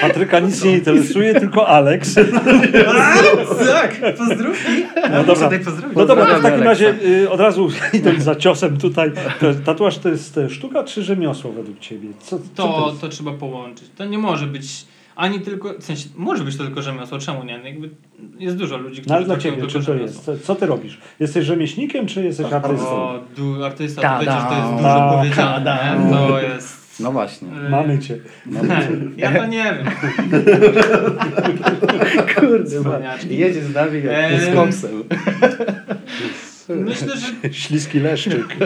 [0.00, 2.14] Patryka nic nie interesuje, tylko Alex.
[3.72, 4.84] tak, pozdrówki.
[5.10, 5.50] No dobra.
[5.96, 9.12] No dobra, to w takim razie y, od razu idąc za ciosem tutaj.
[9.40, 12.08] To, tatuaż to jest e, sztuka czy rzemiosło według Ciebie?
[12.20, 13.00] Co, co to, jest?
[13.00, 13.88] to trzeba połączyć.
[13.96, 14.86] To nie może być
[15.16, 17.58] ani tylko, w sensie, może być to tylko rzemiosło, czemu nie?
[17.64, 17.90] Jakby
[18.38, 20.30] jest dużo ludzi, którzy No ale dla Ciebie, tylko czy to jest?
[20.44, 20.98] Co, Ty robisz?
[21.20, 22.86] Jesteś rzemieślnikiem, czy jesteś artystą?
[22.86, 24.18] O, du, artysta, Ta-da.
[24.18, 26.08] to wiecie, że to jest dużo powiedziane.
[26.10, 26.86] To jest...
[27.00, 27.48] No właśnie.
[27.66, 28.18] y, Mamy Cię.
[29.16, 29.86] Ja to nie wiem.
[32.36, 33.00] Kurde,
[33.30, 35.04] jedzie z nami jak z kopsem.
[36.68, 38.56] Myślę, że Śliski leszczyk.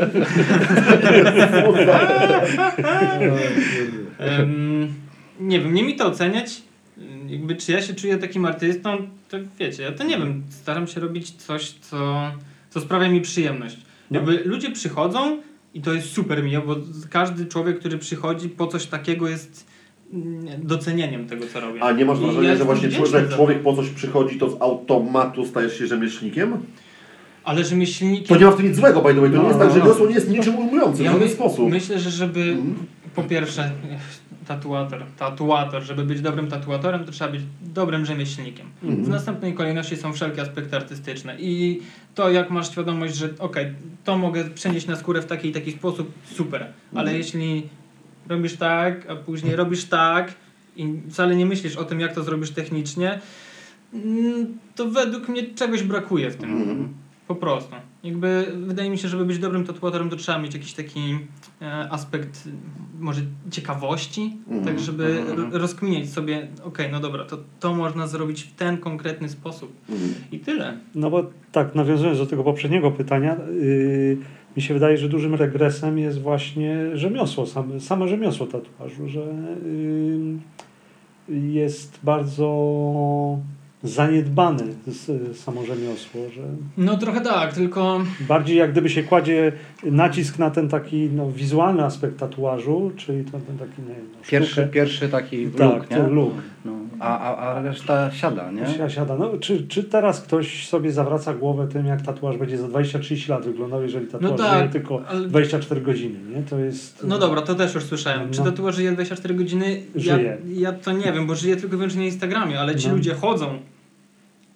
[4.18, 4.94] em,
[5.40, 6.62] nie wiem, nie mi to oceniać.
[7.28, 8.96] Jakby czy ja się czuję takim artystą,
[9.28, 10.42] to wiecie, ja to nie wiem.
[10.50, 12.22] Staram się robić coś, co,
[12.70, 13.76] co sprawia mi przyjemność.
[14.10, 15.38] Jakby ludzie przychodzą
[15.74, 16.76] i to jest super miło, bo
[17.10, 19.66] każdy człowiek, który przychodzi po coś takiego jest
[20.12, 21.82] mm, docenieniem tego, co robię.
[21.82, 25.46] A nie masz wrażenia, ja że właśnie człowiek, człowiek po coś przychodzi, to z automatu
[25.46, 26.58] stajesz się rzemieślnikiem?
[27.44, 28.28] Ale że myślniki...
[28.28, 29.30] To nie ma w tym nic złego, by the way.
[29.30, 29.84] To nie jest No, tak, że no.
[29.84, 31.70] rzemiosło nie jest niczym ujmującym w Ja żaden my, sposób.
[31.70, 32.56] myślę, że żeby
[33.14, 33.70] po pierwsze
[34.50, 35.82] Tatuator, tatuator.
[35.82, 38.66] Żeby być dobrym tatuatorem, to trzeba być dobrym rzemieślnikiem.
[38.82, 41.80] W następnej kolejności są wszelkie aspekty artystyczne i
[42.14, 43.74] to jak masz świadomość, że okej,
[44.04, 46.66] to mogę przenieść na skórę w taki i taki sposób, super.
[46.94, 47.68] Ale jeśli
[48.28, 50.34] robisz tak, a później robisz tak
[50.76, 53.20] i wcale nie myślisz o tym, jak to zrobisz technicznie,
[53.94, 56.52] mm, to według mnie czegoś brakuje w tym.
[56.52, 56.94] Mhm.
[57.28, 57.74] Po prostu.
[58.04, 61.00] Jakby wydaje mi się, żeby być dobrym tatuatorem, to trzeba mieć jakiś taki
[61.62, 62.50] e, aspekt y,
[63.00, 63.20] może
[63.50, 68.54] ciekawości, Mhm, tak żeby r- rozkminiać sobie, okej, no dobra, to, to można zrobić w
[68.54, 69.72] ten konkretny sposób.
[69.88, 70.14] Mhm.
[70.32, 70.76] I tyle.
[70.94, 74.16] No bo tak, nawiązując do tego poprzedniego pytania, yy,
[74.56, 79.20] mi się wydaje, że dużym regresem jest właśnie rzemiosło, same, same rzemiosło tatuażu, że
[81.28, 83.38] yy, jest bardzo
[83.82, 86.42] zaniedbane s- samo rzemiosło, że
[86.76, 89.52] No trochę tak, tylko bardziej jak gdyby się kładzie
[89.84, 94.18] nacisk na ten taki no, wizualny aspekt tatuażu, czyli ten, ten taki, nie wiem, no,
[94.30, 95.96] Pierwszy, pierwszy taki tak, look, nie?
[96.64, 98.90] No, a, a, a reszta siada, nie?
[98.90, 99.16] Siada.
[99.16, 103.44] No, czy, czy teraz ktoś sobie zawraca głowę tym, jak tatuaż będzie za 20-30 lat
[103.44, 106.42] wyglądał, jeżeli tatuaż No tak, żyje tylko ale- 24 godziny, nie?
[106.42, 107.04] To jest...
[107.06, 108.30] No dobra, to też już słyszałem.
[108.30, 108.44] Czy No.
[108.44, 109.82] tatuaż żyje 24 godziny?
[109.94, 110.38] Ja, Żyje.
[110.54, 112.94] ja to nie wiem, bo żyję tylko wyłącznie na Instagramie, ale ci No.
[112.94, 113.58] ludzie chodzą.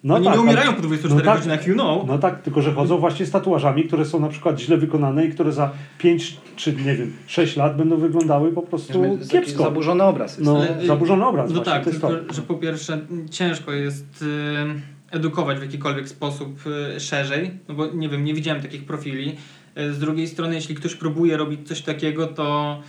[0.05, 2.07] No Oni tak, nie umierają po 24 no tak, godzinach, you know.
[2.07, 5.29] No tak, tylko że chodzą właśnie z tatuażami, które są na przykład źle wykonane i
[5.29, 9.63] które za 5 czy nie wiem, 6 lat będą wyglądały po prostu taki kiepsko.
[9.63, 10.45] Zaburzony obraz jest.
[10.45, 12.33] No, Ale, y, zaburzony obraz No właśnie, tak, to tylko to.
[12.33, 12.99] że po pierwsze
[13.31, 16.59] ciężko jest y, edukować w jakikolwiek sposób
[16.95, 19.35] y, szerzej, no bo nie wiem, nie widziałem takich profili.
[19.77, 22.79] Y, z drugiej strony, jeśli ktoś próbuje robić coś takiego, to,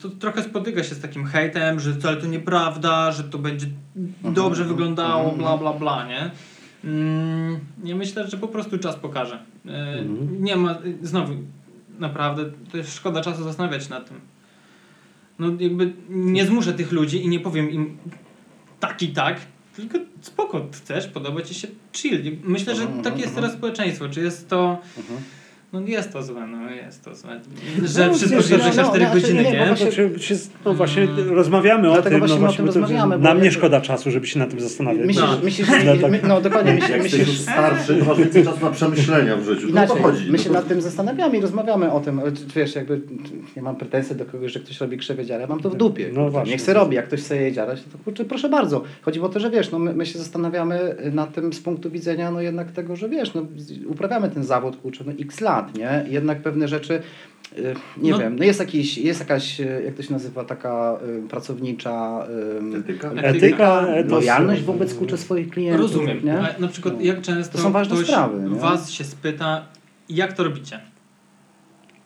[0.00, 3.66] to trochę spotyka się z takim hejtem, że wcale to nieprawda, że to będzie
[4.24, 6.30] dobrze wyglądało, bla bla bla, nie?
[6.84, 9.38] Mm, Nie myślę, że po prostu czas pokaże.
[9.64, 10.44] Mhm.
[10.44, 11.32] Nie ma, znowu,
[11.98, 14.20] naprawdę, to jest szkoda czasu zastanawiać się nad tym.
[15.38, 17.96] No jakby nie zmuszę tych ludzi i nie powiem im
[18.80, 19.40] tak i tak,
[19.76, 22.36] tylko spoko, chcesz, podoba ci się, chill.
[22.44, 23.42] Myślę, że Mhm, takie jest mhm.
[23.44, 24.08] teraz społeczeństwo.
[24.08, 24.78] Czy jest to...
[24.98, 25.20] Mhm.
[25.72, 27.40] No jest to złe, no jest to złe.
[27.84, 29.66] Że No, wszystko wiesz, się no, 24 no, znaczy, godziny, nie, nie?
[29.66, 31.30] właśnie- To czy, się, no właśnie Mm.
[31.30, 34.10] rozmawiamy o tym, właśnie no właśnie tym to- rozmawiamy, bo Nam nie jak- szkoda czasu,
[34.10, 35.06] żeby się na tym zastanawiać.
[35.06, 35.38] Myślisz, No.
[35.44, 36.10] myślisz, No tak.
[36.10, 39.60] my, no dokładnie, myślisz, Jak myślisz, starszy, to masz więcej czasu na przemyślenia w życiu.
[39.60, 40.30] No o to Inaczej, chodzi.
[40.32, 43.00] my się No to- nad tym zastanawiamy i rozmawiamy o tym, ale wiesz, jakby
[43.56, 46.10] nie mam pretensji do kogoś, że ktoś robi krzywe dziary, ja mam to w dupie.
[46.12, 46.52] No właśnie.
[46.52, 48.82] Niech se robi, jak ktoś chce je dziarać, to kurczę, proszę bardzo.
[49.02, 52.30] Chodzi o to, że wiesz, no my, my się zastanawiamy nad tym z punktu widzenia
[52.30, 53.46] no jednak tego, że wiesz, no
[53.86, 56.04] uprawiamy ten zawód, kurczę, no x lat, nie?
[56.08, 57.02] Jednak pewne rzeczy,
[57.58, 58.18] y, nie No.
[58.18, 62.26] wiem, no jest, jakiś, jest jakaś, y, jak to się nazywa, taka y, pracownicza
[62.78, 63.10] Etyka?
[63.12, 66.20] Etyka, lojalność wobec kurczę swoich klientów, Rozumiem.
[66.24, 66.44] nie?
[66.58, 67.00] Na przykład No.
[67.02, 68.58] jak często To są ważne ktoś sprawy, nie?
[68.58, 69.64] was się spyta,
[70.08, 70.80] jak to robicie?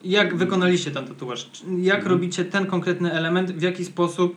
[0.05, 1.51] Jak wykonaliście ten tatuaż?
[1.79, 2.13] Jak Mhm.
[2.15, 3.53] robicie ten konkretny element?
[3.53, 4.37] W jaki sposób?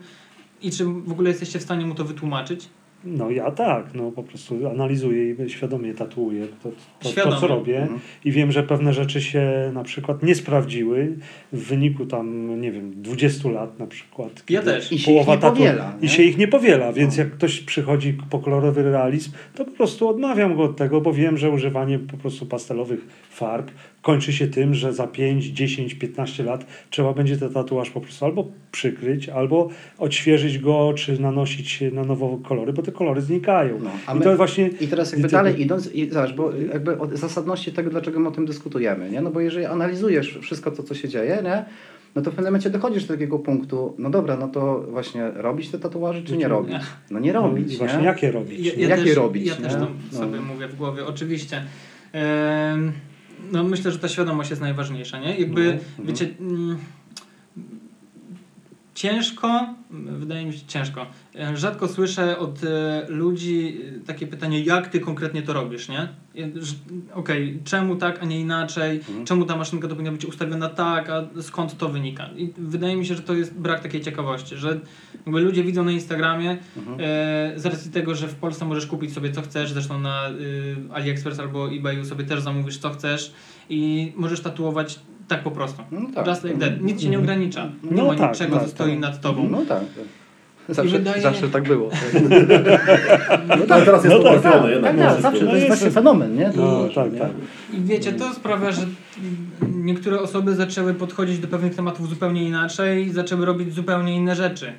[0.62, 2.70] I czy w ogóle jesteście w stanie mu to wytłumaczyć?
[3.04, 7.38] No ja tak, no po prostu analizuję i świadomie tatuję to, to, to, Świadomie.
[7.38, 8.00] co robię Mhm.
[8.26, 11.18] i wiem, że pewne rzeczy się na przykład nie sprawdziły
[11.54, 14.43] w wyniku tam, nie wiem, 20 lat na przykład.
[14.50, 14.91] Ja też.
[14.91, 16.10] I się ich nie powiela, I nie?
[16.10, 17.24] się ich nie powiela, więc No.
[17.24, 21.38] jak ktoś przychodzi po kolorowy realizm, to po prostu odmawiam go od tego, bo wiem,
[21.38, 23.72] że używanie po prostu pastelowych farb
[24.02, 28.26] kończy się tym, że za 5, 10, 15 lat trzeba będzie ten tatuaż po prostu
[28.26, 33.80] albo przykryć, albo odświeżyć go, czy nanosić na nowo kolory, bo te kolory znikają.
[33.84, 34.68] No, a I my- to właśnie...
[34.82, 38.32] I teraz jakby dalej idąc, i zobacz, bo jakby od zasadności tego, dlaczego my o
[38.32, 39.22] tym dyskutujemy, nie?
[39.22, 41.66] No bo jeżeli analizujesz wszystko to, co się dzieje, nie?
[42.16, 45.70] No to w pewnym momencie dochodzisz do takiego punktu, no dobra, no to właśnie robić
[45.70, 46.76] te tatuaże, czy nie robić?
[47.12, 48.06] No nie No, robić, właśnie nie?
[48.06, 48.60] jakie robić?
[48.66, 49.74] Ja, ja Jakie też, robić, Ja też
[50.12, 50.18] No.
[50.20, 51.64] sobie mówię w głowie, oczywiście.
[52.14, 52.91] Em,
[53.52, 55.40] no myślę, że ta świadomość jest najważniejsza, nie?
[55.40, 56.08] Jakby, No, mhm.
[56.08, 56.78] wiecie, mm,
[59.00, 64.88] ciężko, wydaje mi się ciężko, e, rzadko słyszę od e, ludzi e, takie pytanie, jak
[64.88, 66.08] ty konkretnie to robisz, nie?
[67.14, 68.97] Okej, czemu tak, a nie inaczej?
[68.97, 69.26] Mhm.
[69.26, 72.30] Czemu ta maszynka to powinna być ustawiona tak, a skąd to wynika?
[72.38, 74.80] I wydaje mi się, że to jest brak takiej ciekawości, że
[75.26, 76.97] jakby ludzie widzą na Instagramie, Mhm.
[77.02, 80.76] E, z racji tego, że w Polsce możesz kupić sobie co chcesz, zresztą na y,
[80.93, 83.34] AliExpress albo eBayu sobie też zamówisz co chcesz
[83.70, 85.00] i możesz tatuować
[85.30, 85.82] tak po prostu.
[85.92, 86.28] No tak.
[86.28, 86.82] Just like that.
[86.82, 87.66] Nic cię nie ogranicza.
[87.84, 89.00] Nie No ma tak, niczego, tak, co stoi tak.
[89.00, 89.50] nad tobą.
[89.50, 89.84] No tak.
[90.70, 91.90] Zawsze, wydaje- zawsze tak było.
[93.60, 94.98] No tak, teraz jest No tak, ułatwione tak, jednak.
[94.98, 96.52] tak, możesz zawsze to No jest jest- właśnie fenomen, nie?
[96.56, 97.20] No, To- tak, nie?
[97.20, 97.32] tak.
[97.74, 98.82] I wiecie, to sprawia, że
[99.76, 104.74] niektóre osoby zaczęły podchodzić do pewnych tematów zupełnie inaczej i zaczęły robić zupełnie inne rzeczy.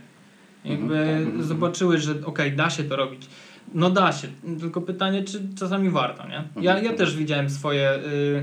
[0.64, 1.42] Jakby Mhm.
[1.42, 3.26] zobaczyły, że okej, da się to robić.
[3.74, 4.28] No da się,
[4.60, 6.42] tylko pytanie, czy czasami warto, nie?
[6.62, 8.42] Ja, ja też widziałem swoje y,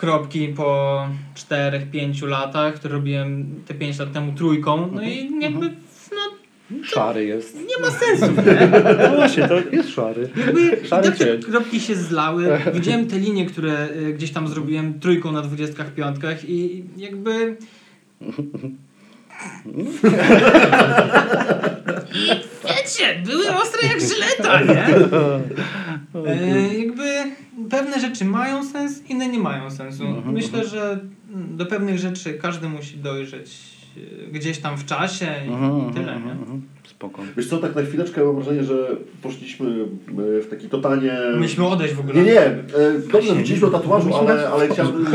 [0.00, 5.70] kropki po 4-5 latach, które robiłem te 5 lat temu trójką, no i jakby
[6.12, 6.20] no,
[6.84, 7.56] Szary jest.
[7.56, 8.68] nie ma sensu, nie?
[9.10, 10.28] No właśnie, to Jest szary.
[10.36, 11.42] Jakby Szary tak te cień.
[11.42, 12.58] kropki się zlały.
[12.74, 17.56] Widziałem te linie, które y, gdzieś tam zrobiłem trójką na dwudziestkach piątkach i jakby...
[22.14, 22.30] I
[22.68, 24.86] wiecie, były ostre jak żyleta, nie?
[26.14, 27.04] E, jakby
[27.70, 30.04] pewne rzeczy mają sens, inne nie mają sensu.
[30.06, 31.00] Mhm, Myślę, że
[31.50, 33.58] do pewnych rzeczy każdy musi dojrzeć
[33.96, 36.32] e, gdzieś tam w czasie i Mhm, tyle, mhm, nie?
[36.32, 36.62] mhm.
[36.88, 37.22] Spoko.
[37.36, 38.88] Wiesz co, tak na chwileczkę mam wrażenie, że
[39.22, 39.68] poszliśmy
[40.38, 41.12] e, w taki totalnie...
[41.38, 42.14] Myśmy odejść w ogóle.
[42.14, 42.58] Nie, nie, e,
[43.12, 45.06] dobrze, wróciliśmy o tatuażu, ale, ale chciałbym,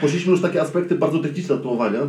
[0.00, 2.00] poszliśmy już w takie aspekty bardzo techniczne tatuowania.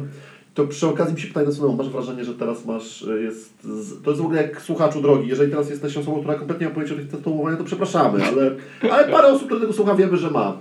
[0.57, 4.01] To przy okazji mi się pytanie nasunęło, masz wrażenie, że teraz masz, e, jest, z-
[4.03, 6.75] to jest w ogóle jak słuchaczu drogi, jeżeli teraz jesteś osobą, która kompletnie nie ma
[6.75, 8.51] pojęcia o tych tatuowaniach, to przepraszamy, ale,
[8.91, 10.57] ale parę osób, które tego słucha, wiemy, że ma.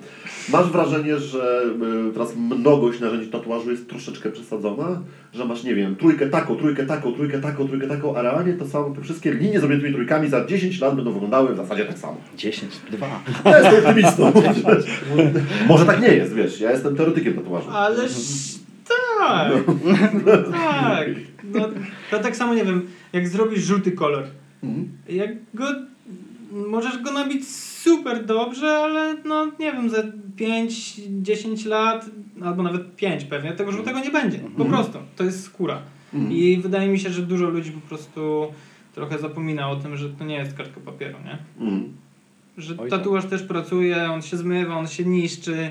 [0.53, 1.63] Masz wrażenie, że
[2.09, 5.01] e, teraz mnogość narzędzi tatuażu jest troszeczkę przesadzona?
[5.35, 8.67] Że masz, nie wiem, trójkę taką, trójkę taką, trójkę taką, trójkę taką, a realnie to
[8.67, 11.99] samo, te wszystkie linie z objętymi trójkami za 10 lat będą wyglądały w zasadzie tak
[11.99, 12.17] samo.
[12.37, 13.07] 10, 2.
[13.45, 14.33] Ja jestem optymistą.
[15.69, 17.71] Może tak nie jest, wiesz, ja jestem teoretykiem tatuażu.
[17.71, 18.13] Ależ
[18.89, 19.53] tak,
[20.53, 21.09] tak.
[21.55, 21.69] No,
[22.11, 24.25] to tak samo, nie wiem, jak zrobisz żółty kolor.
[24.63, 24.89] Mhm.
[25.09, 25.65] Jak go,
[26.53, 30.03] możesz go nabić super dobrze, ale no nie wiem, za
[30.37, 32.07] 5-10 lat,
[32.45, 34.39] albo nawet 5 pewnie, tego żółtego nie będzie.
[34.39, 34.71] Po Mhm.
[34.71, 35.79] prostu, to jest skóra.
[36.15, 36.33] Mhm.
[36.33, 38.47] I wydaje mi się, że dużo ludzi po prostu
[38.95, 41.39] trochę zapomina o tym, że to nie jest kartka papieru, nie?
[41.67, 41.93] Mhm.
[42.59, 42.99] Że Oj, tak.
[42.99, 45.71] tatuaż też pracuje, on się zmywa, on się niszczy.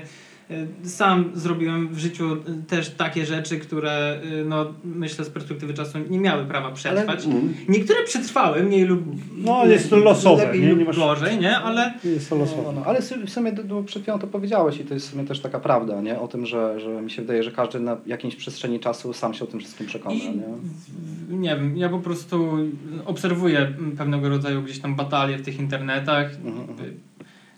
[0.84, 2.38] Y, Sam zrobiłem w życiu y,
[2.68, 7.24] też takie rzeczy, które y, no, myślę z perspektywy czasu nie miały prawa przetrwać.
[7.26, 7.54] Mhm.
[7.68, 9.00] Niektóre przetrwały mniej lub
[9.36, 10.68] No, ale jest to losowe, lepiej nie?
[10.68, 11.58] lub Nie masz- gorzej, nie?
[11.58, 12.72] Ale jest to No, losowe.
[12.74, 15.40] no, ale w sumie d- przed chwilą to powiedziałeś i to jest w sumie też
[15.40, 16.20] taka prawda, nie?
[16.20, 19.44] O tym, że, że mi się wydaje, że każdy na jakiejś przestrzeni czasu sam się
[19.44, 21.38] o tym wszystkim przekona, I- nie?
[21.38, 22.58] nie wiem, ja po prostu
[23.06, 26.34] obserwuję pewnego rodzaju gdzieś tam batalie w tych internetach.
[26.34, 26.94] Mhm, mhm.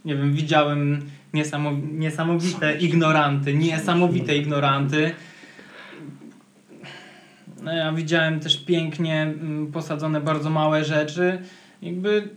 [0.04, 1.00] Nie wiem, widziałem
[1.34, 5.14] niesamow- niesamowite ignoranty, niesamowite ignoranty.
[7.62, 11.38] No ja widziałem też pięknie mm, posadzone bardzo małe rzeczy.
[11.82, 12.28] Jakby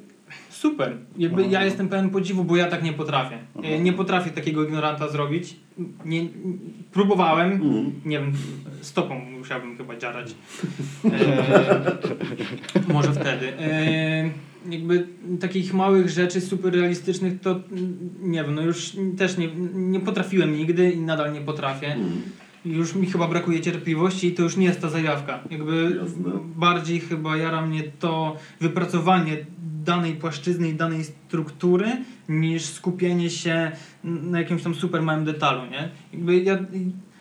[0.49, 0.97] super.
[1.17, 3.37] Jakby ja jestem pełen podziwu, bo ja tak nie potrafię.
[3.63, 5.55] Ja Nie potrafię takiego ignoranta zrobić.
[6.05, 6.21] Nie,
[6.91, 7.51] próbowałem.
[7.51, 7.91] Mhm.
[8.05, 8.33] Nie wiem,
[8.81, 10.35] stopą musiałbym chyba dziarać.
[11.11, 13.53] E, może wtedy.
[13.59, 14.29] E,
[14.70, 15.07] jakby
[15.39, 20.57] takich małych rzeczy super realistycznych to mm, nie wiem, no już też nie, nie potrafiłem
[20.57, 21.88] nigdy i nadal nie potrafię.
[21.93, 22.22] Mhm.
[22.66, 25.39] Już mi chyba brakuje cierpliwości i to już nie jest ta zajawka.
[25.49, 26.32] Jakby Jasne.
[26.55, 29.38] bardziej chyba jara mnie to wypracowanie
[29.84, 31.86] danej płaszczyzny i danej struktury
[32.30, 33.72] niż skupienie się
[34.03, 35.89] na jakimś tam super małym detalu, nie?
[36.14, 36.59] Jakby ja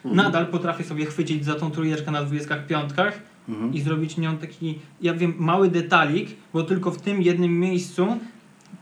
[0.05, 3.75] nadal potrafię sobie chwycić za tą trójeczkę na dwudziestkach piątkach Mhm.
[3.75, 8.07] i zrobić nią taki, ja wiem, mały detalik, bo tylko w tym jednym miejscu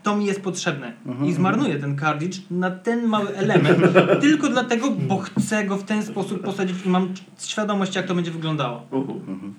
[0.03, 0.93] to mi jest potrzebne.
[1.07, 1.29] Mhm.
[1.29, 3.79] I zmarnuję ten cartridge na ten mały element
[4.21, 7.09] tylko dlatego, bo chcę go w ten sposób posadzić i mam
[7.39, 8.87] świadomość, jak to będzie wyglądało.
[8.93, 9.55] Mhm.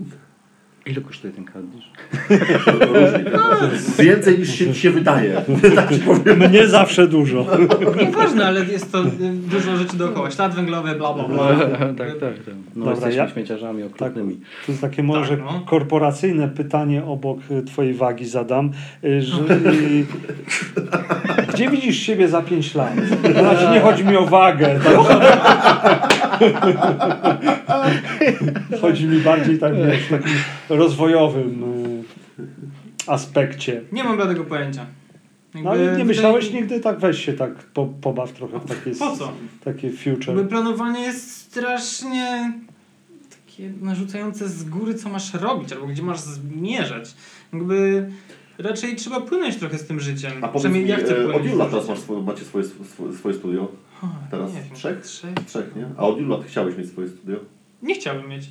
[0.90, 1.90] Ile kosztuje ten kardisz?
[4.00, 5.42] Więcej niż się, się wydaje.
[5.76, 6.40] tak ci powiem.
[6.50, 7.46] Mnie zawsze dużo.
[8.06, 9.06] Nieważne, ale jest to y,
[9.52, 10.32] dużo rzeczy dookoła.
[10.32, 11.48] Ślad węglowy, bla bla bla.
[11.80, 12.34] tak, tak, tak.
[12.76, 14.36] No Dobra, jesteśmy ja- śmieciarzami okrutnymi.
[14.66, 15.60] To jest takie może Tak, no.
[15.66, 18.72] korporacyjne pytanie obok y, twojej wagi zadam.
[19.04, 20.06] y, Że, y,
[21.54, 22.94] gdzie widzisz siebie za 5 lat?
[23.40, 24.80] Znaczy nie chodzi mi o wagę.
[24.84, 26.19] Tak?
[28.82, 30.32] chodzi mi bardziej tak, wiesz, w takim
[30.70, 31.64] rozwojowym
[32.40, 32.44] y,
[33.08, 33.82] aspekcie.
[33.92, 34.86] Nie mam bladego pojęcia.
[35.54, 38.92] Jakby No ale nie myślałeś nigdy tak, weź się tak po, pobaw trochę w takie,
[38.92, 39.32] Po co?
[39.64, 40.28] takie future.
[40.36, 42.54] Jakby planowanie jest strasznie
[43.30, 47.14] takie narzucające z góry, co masz robić, albo gdzie masz zmierzać.
[47.54, 48.10] Jakby
[48.58, 50.32] raczej trzeba płynąć trochę z tym życiem.
[50.42, 51.36] A powiedz mi, ja chcę e, płynąć.
[51.36, 51.96] od ilu lat teraz życiem.
[51.96, 53.72] masz swoje, macie swoje, swoje, swoje studio?
[54.32, 55.02] Teraz nie wiem, trzech?
[55.02, 55.34] Trzech?
[55.48, 55.86] Trzech, nie?
[55.98, 57.40] A od ilu lat chciałeś mieć swoje studio?
[57.84, 58.50] Nie chciałbym mieć.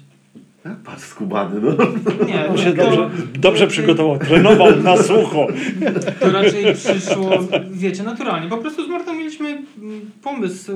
[0.64, 1.70] Ja, patrz, skubany, no.
[2.26, 5.46] Nie, On się to- dobrze, dobrze przygotował, trenował na sucho.
[6.20, 7.30] To raczej przyszło,
[7.70, 8.48] wiecie, naturalnie.
[8.48, 10.72] Po prostu z Martą mieliśmy mm, pomysł,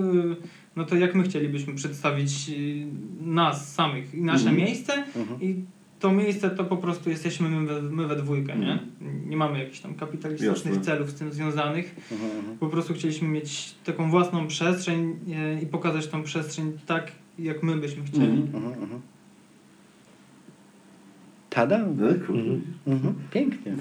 [0.76, 2.86] no to jak my chcielibyśmy przedstawić y,
[3.26, 4.56] nas samych i nasze Mhm.
[4.56, 5.40] miejsce Mhm.
[5.42, 5.54] i
[6.02, 8.72] to miejsce to po prostu jesteśmy my we, my we dwójkę, nie?
[8.72, 9.30] Mhm.
[9.30, 10.80] Nie mamy jakichś tam kapitalistycznych Jasne.
[10.80, 11.96] celów z tym związanych.
[12.12, 12.58] Mhm, mhm.
[12.58, 17.76] Po prostu chcieliśmy mieć taką własną przestrzeń e, i pokazać tą przestrzeń tak, jak my
[17.76, 18.42] byśmy chcieli.
[18.54, 19.00] Mhm.
[21.50, 21.78] Tada!
[21.78, 22.58] No, kurde.
[22.86, 23.14] Mhm.
[23.30, 23.72] Pięknie.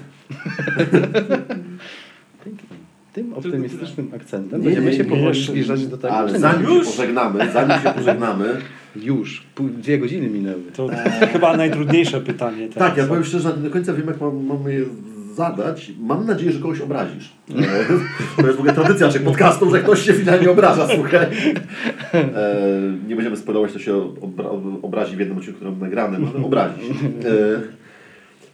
[2.44, 2.76] Pięknie.
[3.12, 6.14] Tym optymistycznym akcentem Nie, będziemy nie, się powoli zbliżać do tego.
[6.14, 6.86] Ale zanim Już?
[6.86, 8.56] się pożegnamy, zanim się pożegnamy,
[8.96, 10.62] Już, pół, dwie godziny minęły.
[10.76, 10.88] To
[11.32, 12.68] chyba najtrudniejsze pytanie.
[12.68, 12.88] teraz.
[12.88, 14.84] tak, ja powiem szczerze, że nie do końca wiem, jak mam, mamy je
[15.34, 15.92] zadać.
[16.00, 17.32] Mam nadzieję, że kogoś obrazisz.
[17.50, 17.54] E,
[18.36, 21.26] To jest w ogóle tradycja naszych podcastów, że ktoś się finalnie obraża, słuchaj.
[22.14, 22.56] E,
[23.08, 24.44] Nie będziemy spoilować, to się obra
[24.82, 26.92] obrazi w jednym odcinku, którym nagranym, ale obrazi się.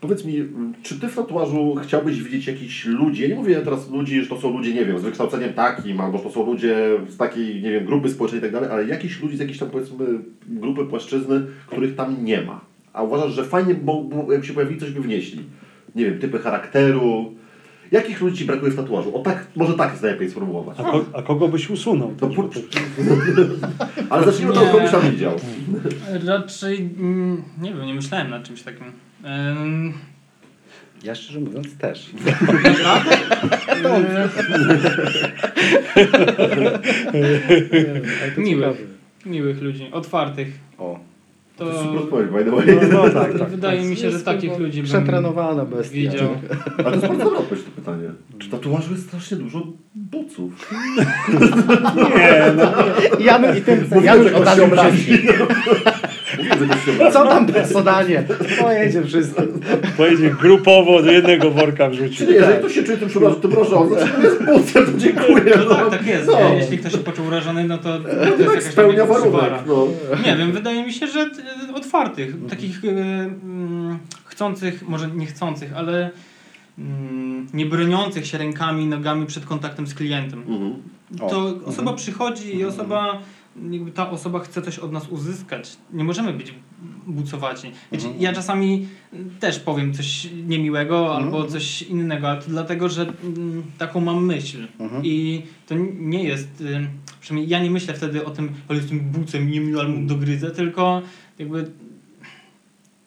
[0.00, 0.44] Powiedz mi,
[0.82, 4.40] czy ty w tatuażu chciałbyś widzieć jakichś ludzi, ja nie mówię teraz ludzi, że to
[4.40, 6.76] są ludzie, nie wiem, z wykształceniem takim, albo że to są ludzie
[7.08, 9.70] z takiej, nie wiem, grupy społecznej i tak dalej, ale jakichś ludzi z jakiejś tam,
[9.70, 10.06] powiedzmy,
[10.46, 12.60] grupy, płaszczyzny, których tam nie ma.
[12.92, 15.42] A uważasz, że fajnie, bo, bo jak się pojawili, coś by wnieśli.
[15.94, 17.34] Nie wiem, typy charakteru.
[17.92, 19.16] Jakich ludzi brakuje w tatuażu?
[19.16, 20.76] O tak, może tak jest najlepiej sformułować.
[20.80, 22.12] A, ko, a kogo byś usunął?
[22.20, 22.48] To to-
[24.10, 25.32] Ale zacznijmy od tego, kogo byś tam widział.
[26.26, 28.86] Raczej, mm, nie wiem, nie myślałem nad czymś takim.
[29.62, 29.92] Ym,
[31.04, 32.10] Ja szczerze mówiąc też.
[38.38, 38.76] Miłych.
[39.26, 40.48] miłych ludzi, otwartych.
[40.78, 40.98] O.
[41.56, 42.66] To To jest super odpowiedź, by the way.
[42.92, 43.48] No, no tak, tak.
[43.50, 45.94] wydaje mi się, że takich ludzi bym Przetrenowana bestia.
[45.94, 46.28] widział.
[46.84, 48.10] Ale to jest bardzo dobra odpowiedź pytanie.
[48.38, 50.70] Czy tatuażu jest strasznie dużo buców?
[52.18, 52.72] Nie, no,
[53.20, 54.96] Janusz, i tym, Mówię, Janusz że ktoś od razu się obrazi.
[54.96, 55.38] wszystkich.
[56.38, 57.12] Mówię, że ktoś się obrazi.
[57.12, 58.24] Co tam personalnie?
[58.60, 59.42] Pojedzie wszystko.
[59.96, 62.30] pojedzie grupowo do jednego worka Czyli wrzucił.
[62.30, 65.54] jeżeli ktoś się czuje tym przepraszam, tym mrożony, to jest bucem, to dziękuję.
[65.68, 66.26] No tak, tak jest.
[66.26, 66.38] No.
[66.54, 69.52] Jeśli ktoś się poczuł urażony, no to, to jest Tak jakaś spełnia warunek.
[69.66, 69.86] No.
[70.26, 75.72] Nie wiem, wydaje mi się, że e, otwartych, takich e, mm, chcących, może nie chcących,
[75.76, 76.10] ale
[77.54, 80.38] nie broniących się rękami, nogami przed kontaktem z klientem.
[80.48, 80.74] Mhm.
[81.20, 81.30] O.
[81.30, 83.18] To osoba przychodzi i osoba,
[83.70, 85.76] jakby ta osoba chce coś od nas uzyskać.
[85.92, 86.54] Nie możemy być
[87.06, 87.70] bucowaci.
[87.92, 88.86] Wiecie, ja czasami
[89.40, 94.66] też powiem coś niemiłego albo coś innego, ale to dlatego, że mm, taką mam myśl.
[95.02, 96.88] I to nie jest, y,
[97.20, 101.02] przynajmniej ja nie myślę wtedy o tym, ale jestem bucem, niemiły, albo dogryzę, tylko
[101.38, 101.70] jakby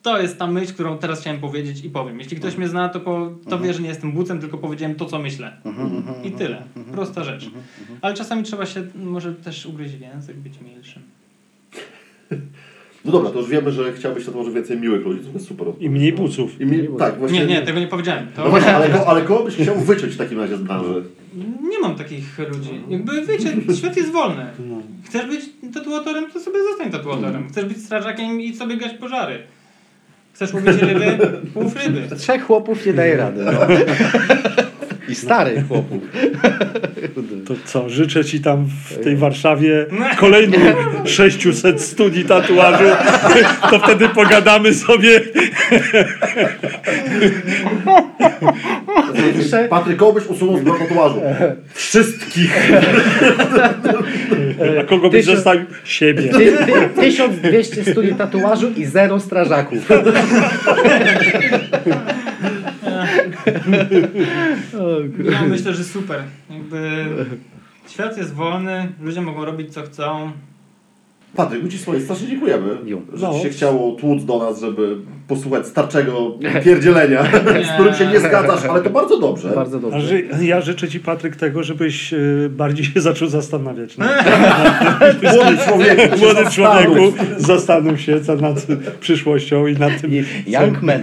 [0.02, 2.18] to jest ta myśl, którą teraz chciałem powiedzieć i powiem.
[2.18, 5.04] Jeśli ktoś mnie zna, to, po, to wie, że nie jestem bucem, tylko powiedziałem to,
[5.04, 5.56] co myślę.
[6.24, 6.62] I tyle.
[6.92, 7.50] Prosta rzecz.
[8.00, 11.02] Ale czasami trzeba się może też ugryźć w język, być milszym.
[13.04, 15.66] No dobra, to już wiemy, że chciałbyś tatuażu więcej miłych ludzi, to jest super.
[15.80, 16.60] I mniej buców.
[16.60, 17.38] I mi, tak, właśnie.
[17.38, 18.26] Nie, nie, tego nie powiedziałem.
[18.36, 21.04] No To właśnie, ale, ko, ale kogo byś chciał wyciąć w takim razie z branży?
[21.70, 22.80] nie mam takich ludzi.
[22.88, 24.46] Jakby wiecie, świat jest wolny.
[25.04, 25.40] Chcesz być
[25.74, 27.48] tatuatorem, to sobie zostań tatuatorem.
[27.48, 29.38] Chcesz być strażakiem i sobie gaś pożary.
[30.34, 31.18] Chcesz łowić ryby?
[31.54, 32.16] Łów ryby.
[32.16, 33.44] Trzech chłopów nie daje rady.
[33.44, 33.52] No.
[35.08, 36.02] I starych chłopów.
[37.46, 39.86] To co, życzę Ci tam w tej Warszawie
[40.18, 42.84] kolejnych 600 studii tatuażu.
[43.70, 45.20] To wtedy pogadamy sobie.
[49.14, 51.22] Jeszcze Patryk, usunął z tatuażu?
[51.74, 52.72] Wszystkich!
[54.80, 55.66] A kogo byś zostawił?
[55.84, 56.28] Siebie.
[56.28, 59.88] ty, ty, 1200 studii tatuażu i zero strażaków.
[65.32, 66.22] Ja myślę, że super.
[66.50, 67.06] Jakby
[67.88, 70.32] świat jest wolny, ludzie mogą robić co chcą.
[71.36, 72.76] Patryk, my Ci swoje strasznie dziękujemy,
[73.14, 73.34] że No.
[73.34, 74.96] Ci się chciało tłuc do nas, żeby
[75.28, 77.22] posłuchać starczego pierdzielenia,
[77.68, 79.48] z którym się nie zgadzasz, ale to bardzo dobrze.
[79.54, 80.00] Bardzo dobrze.
[80.00, 82.18] ży, ja życzę Ci, Patryk, tego, żebyś e,
[82.50, 83.96] bardziej się zaczął zastanawiać.
[83.98, 84.06] No.
[85.32, 88.66] Młody człowiek, Młody człowieku, zastanów się co nad
[89.00, 90.10] przyszłością i nad tym.
[90.46, 91.02] Young man.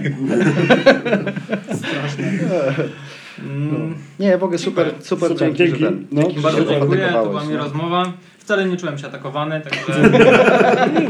[3.44, 5.84] Mm, Nie, w ogóle super, super, Super, dzięki, dzięki.
[5.84, 7.58] ten, No, dzięki, że Bardzo dziękuję, to była mi no.
[7.58, 8.12] rozmowa.
[8.50, 10.10] Wcale nie czułem się atakowany, także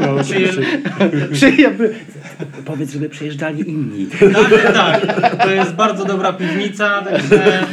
[0.01, 0.09] No.
[2.65, 4.07] Powiedz, żeby przyjeżdżali inni.
[4.75, 7.65] tak, tak, to jest bardzo dobra piwnica, także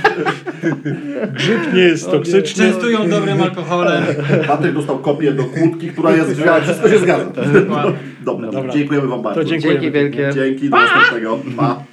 [1.33, 2.65] Grzyb nie jest toksyczny.
[2.65, 4.03] częstują dobrym alkoholem.
[4.47, 7.25] Patryk dostał kopię do kłódki, która jest w drzwiach, wszystko się zgadza.
[7.25, 7.93] Dokładnie.
[8.21, 8.73] Dobra, Dobra.
[8.73, 9.39] dziękujemy Wam bardzo.
[9.41, 9.79] To dziękujemy.
[9.81, 10.29] Dzięki wielkie.
[10.33, 11.39] Dzięki, do następnego.
[11.57, 11.83] Pa.